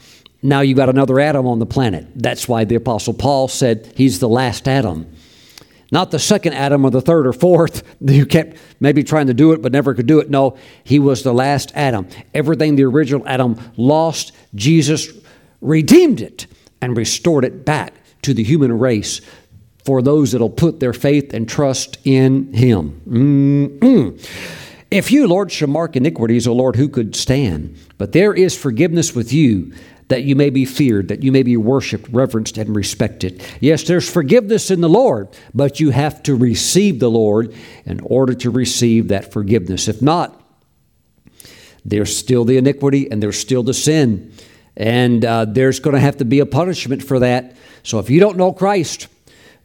[0.42, 2.06] now you've got another Adam on the planet.
[2.14, 5.06] That's why the Apostle Paul said he's the last Adam.
[5.90, 9.52] Not the second Adam or the third or fourth who kept maybe trying to do
[9.52, 10.30] it but never could do it.
[10.30, 12.08] No, he was the last Adam.
[12.34, 15.08] Everything the original Adam lost, Jesus
[15.60, 16.46] redeemed it
[16.80, 19.20] and restored it back to the human race
[19.88, 23.00] for those that'll put their faith and trust in Him.
[23.08, 24.22] Mm-mm.
[24.90, 27.74] If you, Lord, shall mark iniquities, O Lord, who could stand?
[27.96, 29.72] But there is forgiveness with you,
[30.08, 33.42] that you may be feared, that you may be worshiped, reverenced, and respected.
[33.60, 37.54] Yes, there's forgiveness in the Lord, but you have to receive the Lord
[37.86, 39.88] in order to receive that forgiveness.
[39.88, 40.38] If not,
[41.86, 44.34] there's still the iniquity and there's still the sin.
[44.76, 47.56] And uh, there's going to have to be a punishment for that.
[47.84, 49.08] So if you don't know Christ,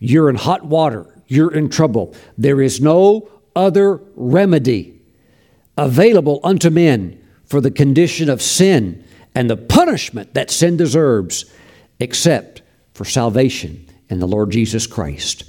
[0.03, 1.07] you're in hot water.
[1.27, 2.13] You're in trouble.
[2.37, 4.99] There is no other remedy
[5.77, 9.01] available unto men for the condition of sin
[9.33, 11.45] and the punishment that sin deserves,
[12.01, 15.45] except for salvation in the Lord Jesus Christ.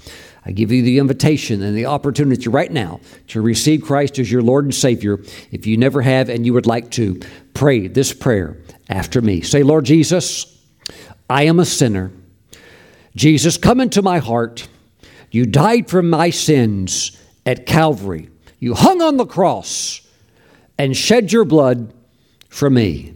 [0.47, 4.43] I give you the invitation and the opportunity right now to receive Christ as your
[4.43, 5.19] Lord and Savior.
[5.51, 7.21] If you never have and you would like to,
[7.55, 9.41] pray this prayer after me.
[9.41, 10.63] Say, Lord Jesus,
[11.29, 12.13] I am a sinner.
[13.17, 14.69] Jesus, come into my heart.
[15.31, 18.29] You died for my sins at Calvary.
[18.59, 20.01] You hung on the cross
[20.79, 21.93] and shed your blood
[22.49, 23.15] for me.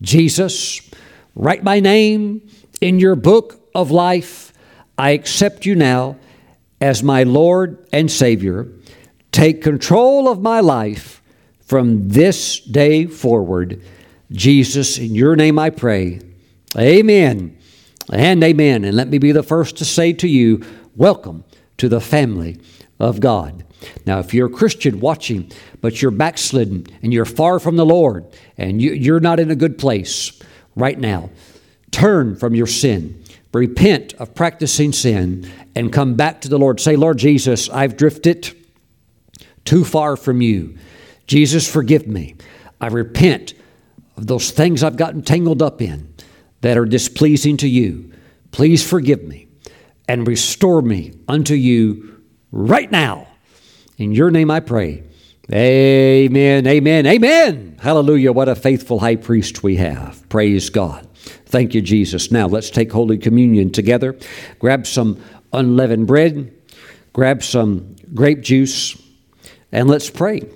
[0.00, 0.90] Jesus,
[1.34, 2.48] write my name
[2.80, 4.52] in your book of life,
[4.96, 6.16] I accept you now
[6.80, 8.68] as my Lord and Savior.
[9.32, 11.22] Take control of my life
[11.60, 13.82] from this day forward.
[14.30, 16.20] Jesus, in your name I pray.
[16.78, 17.58] Amen
[18.12, 18.84] and amen.
[18.84, 20.62] And let me be the first to say to you,
[20.96, 21.44] welcome
[21.78, 22.60] to the family
[22.98, 23.64] of God.
[24.06, 25.50] Now, if you're a Christian watching,
[25.80, 28.26] but you're backslidden and you're far from the Lord
[28.56, 30.40] and you, are not in a good place
[30.74, 31.30] right now,
[31.90, 36.80] turn from your sin, repent of practicing sin, and come back to the Lord.
[36.80, 38.54] Say, Lord Jesus, I've drifted
[39.64, 40.76] too far from you.
[41.26, 42.36] Jesus, forgive me.
[42.80, 43.54] I repent
[44.16, 46.13] of those things I've gotten tangled up in
[46.64, 48.10] that are displeasing to you.
[48.50, 49.46] Please forgive me
[50.08, 53.28] and restore me unto you right now.
[53.98, 55.02] In your name I pray.
[55.52, 57.76] Amen, amen, amen.
[57.82, 58.32] Hallelujah.
[58.32, 60.26] What a faithful high priest we have.
[60.30, 61.06] Praise God.
[61.44, 62.30] Thank you, Jesus.
[62.32, 64.16] Now let's take Holy Communion together.
[64.58, 66.50] Grab some unleavened bread,
[67.12, 68.96] grab some grape juice,
[69.70, 70.48] and let's pray.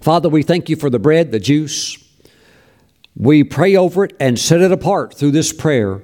[0.00, 1.96] Father, we thank you for the bread, the juice.
[3.16, 6.02] We pray over it and set it apart through this prayer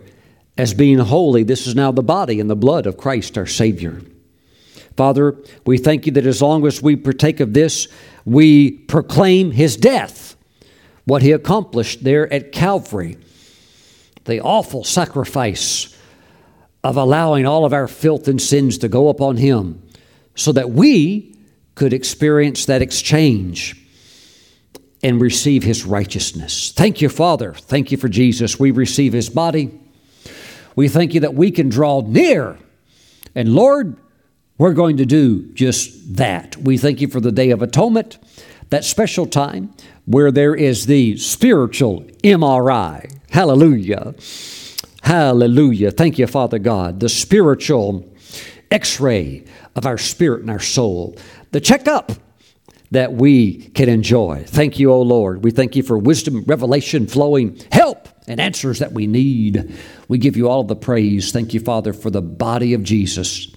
[0.58, 1.42] as being holy.
[1.42, 4.00] This is now the body and the blood of Christ our Savior.
[4.96, 5.36] Father,
[5.66, 7.86] we thank you that as long as we partake of this,
[8.24, 10.36] we proclaim his death,
[11.04, 13.18] what he accomplished there at Calvary,
[14.24, 15.94] the awful sacrifice
[16.82, 19.82] of allowing all of our filth and sins to go upon him
[20.34, 21.34] so that we
[21.74, 23.85] could experience that exchange
[25.02, 26.72] and receive his righteousness.
[26.72, 27.52] Thank you, Father.
[27.52, 28.58] Thank you for Jesus.
[28.58, 29.78] We receive his body.
[30.74, 32.58] We thank you that we can draw near.
[33.34, 33.96] And Lord,
[34.58, 36.56] we're going to do just that.
[36.56, 38.18] We thank you for the Day of Atonement,
[38.70, 39.74] that special time
[40.06, 43.12] where there is the spiritual MRI.
[43.30, 44.14] Hallelujah.
[45.02, 45.90] Hallelujah.
[45.90, 47.00] Thank you, Father God.
[47.00, 48.10] The spiritual
[48.70, 49.44] x ray
[49.74, 51.16] of our spirit and our soul.
[51.52, 52.12] The checkup
[52.90, 54.44] that we can enjoy.
[54.46, 55.42] Thank you, O Lord.
[55.42, 59.74] We thank you for wisdom, revelation, flowing, help, and answers that we need.
[60.08, 61.32] We give you all the praise.
[61.32, 63.48] Thank you, Father, for the body of Jesus.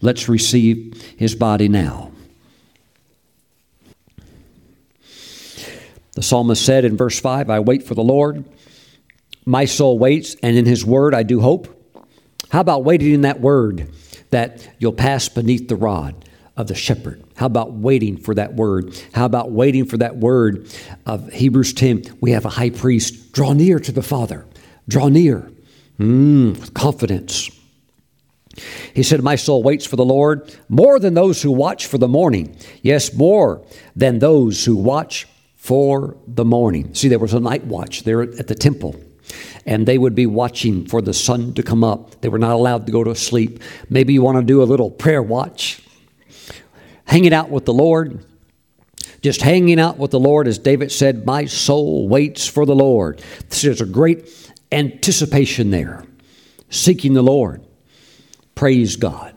[0.00, 2.12] Let's receive his body now.
[6.12, 8.44] The psalmist said in verse 5 I wait for the Lord.
[9.44, 11.74] My soul waits, and in his word I do hope.
[12.50, 13.90] How about waiting in that word
[14.30, 16.24] that you'll pass beneath the rod?
[16.58, 17.22] of the shepherd.
[17.38, 19.00] How about waiting for that word?
[19.12, 20.66] How about waiting for that word
[21.06, 22.18] of Hebrews 10?
[22.20, 23.30] We have a high priest.
[23.30, 24.44] Draw near to the Father.
[24.88, 25.48] Draw near
[26.00, 27.48] mm, with confidence.
[28.92, 32.08] He said, My soul waits for the Lord more than those who watch for the
[32.08, 32.56] morning.
[32.82, 33.64] Yes, more
[33.94, 36.92] than those who watch for the morning.
[36.92, 38.96] See, there was a night watch there at the temple
[39.64, 42.20] and they would be watching for the sun to come up.
[42.20, 43.62] They were not allowed to go to sleep.
[43.88, 45.82] Maybe you want to do a little prayer watch
[47.08, 48.24] hanging out with the Lord,
[49.22, 53.22] just hanging out with the Lord, as David said, My soul waits for the Lord.
[53.48, 56.04] There's a great anticipation there,
[56.70, 57.64] seeking the Lord.
[58.54, 59.34] Praise God.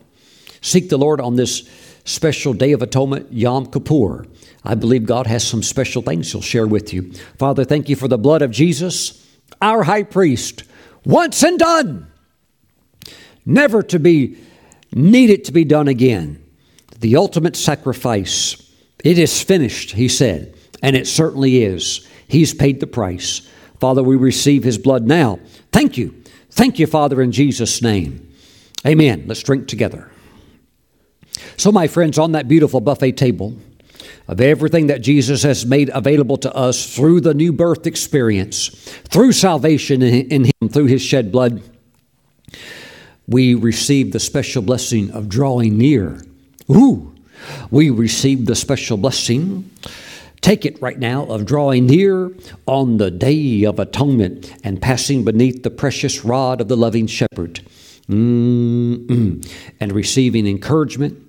[0.62, 1.68] Seek the Lord on this
[2.04, 4.26] special day of atonement, Yom Kippur.
[4.64, 7.14] I believe God has some special things He'll share with you.
[7.40, 9.26] Father, thank you for the blood of Jesus,
[9.62, 10.64] our high priest,
[11.06, 12.12] once and done,
[13.46, 14.38] never to be
[14.94, 16.44] needed to be done again
[17.02, 18.72] the ultimate sacrifice.
[19.04, 22.08] It is finished, he said, and it certainly is.
[22.28, 23.48] He's paid the price.
[23.80, 25.40] Father, we receive his blood now.
[25.72, 26.24] Thank you.
[26.52, 28.32] Thank you, Father, in Jesus' name.
[28.86, 29.26] Amen.
[29.28, 30.12] Let's drink together.
[31.58, 33.58] So, my friends, on that beautiful buffet table
[34.28, 38.68] of everything that Jesus has made available to us through the new birth experience,
[39.10, 41.64] through salvation in him, through his shed blood,
[43.28, 46.22] we receive the special blessing of drawing near
[46.72, 47.14] Ooh,
[47.70, 49.70] we receive the special blessing.
[50.42, 52.32] Take it right now of drawing near
[52.66, 57.62] on the day of atonement and passing beneath the precious rod of the loving shepherd
[58.10, 59.48] Mm-mm.
[59.80, 61.22] and receiving encouragement,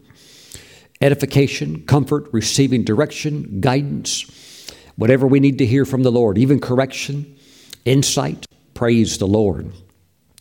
[1.01, 7.37] edification, comfort, receiving direction, guidance, whatever we need to hear from the Lord, even correction,
[7.85, 8.47] insight.
[8.75, 9.73] Praise the Lord.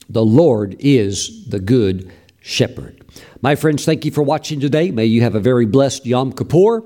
[0.09, 3.00] The Lord is the good shepherd.
[3.41, 4.91] My friends, thank you for watching today.
[4.91, 6.83] May you have a very blessed Yom Kippur.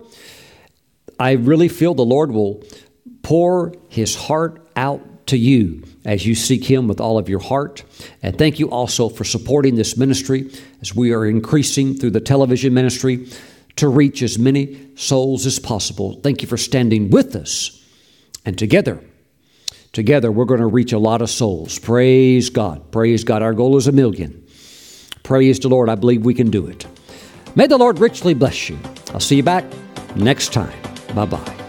[1.19, 2.63] I really feel the Lord will
[3.23, 7.83] pour his heart out to you as you seek him with all of your heart.
[8.23, 10.49] And thank you also for supporting this ministry
[10.81, 13.27] as we are increasing through the television ministry
[13.75, 16.21] to reach as many souls as possible.
[16.21, 17.83] Thank you for standing with us
[18.45, 19.01] and together
[19.95, 21.79] Together, we're going to reach a lot of souls.
[21.79, 22.91] Praise God.
[22.91, 23.41] Praise God.
[23.41, 24.44] Our goal is a million.
[25.25, 25.89] Praise the Lord.
[25.89, 26.85] I believe we can do it.
[27.55, 28.77] May the Lord richly bless you.
[29.11, 29.65] I'll see you back
[30.15, 30.79] next time.
[31.15, 31.64] Bye bye.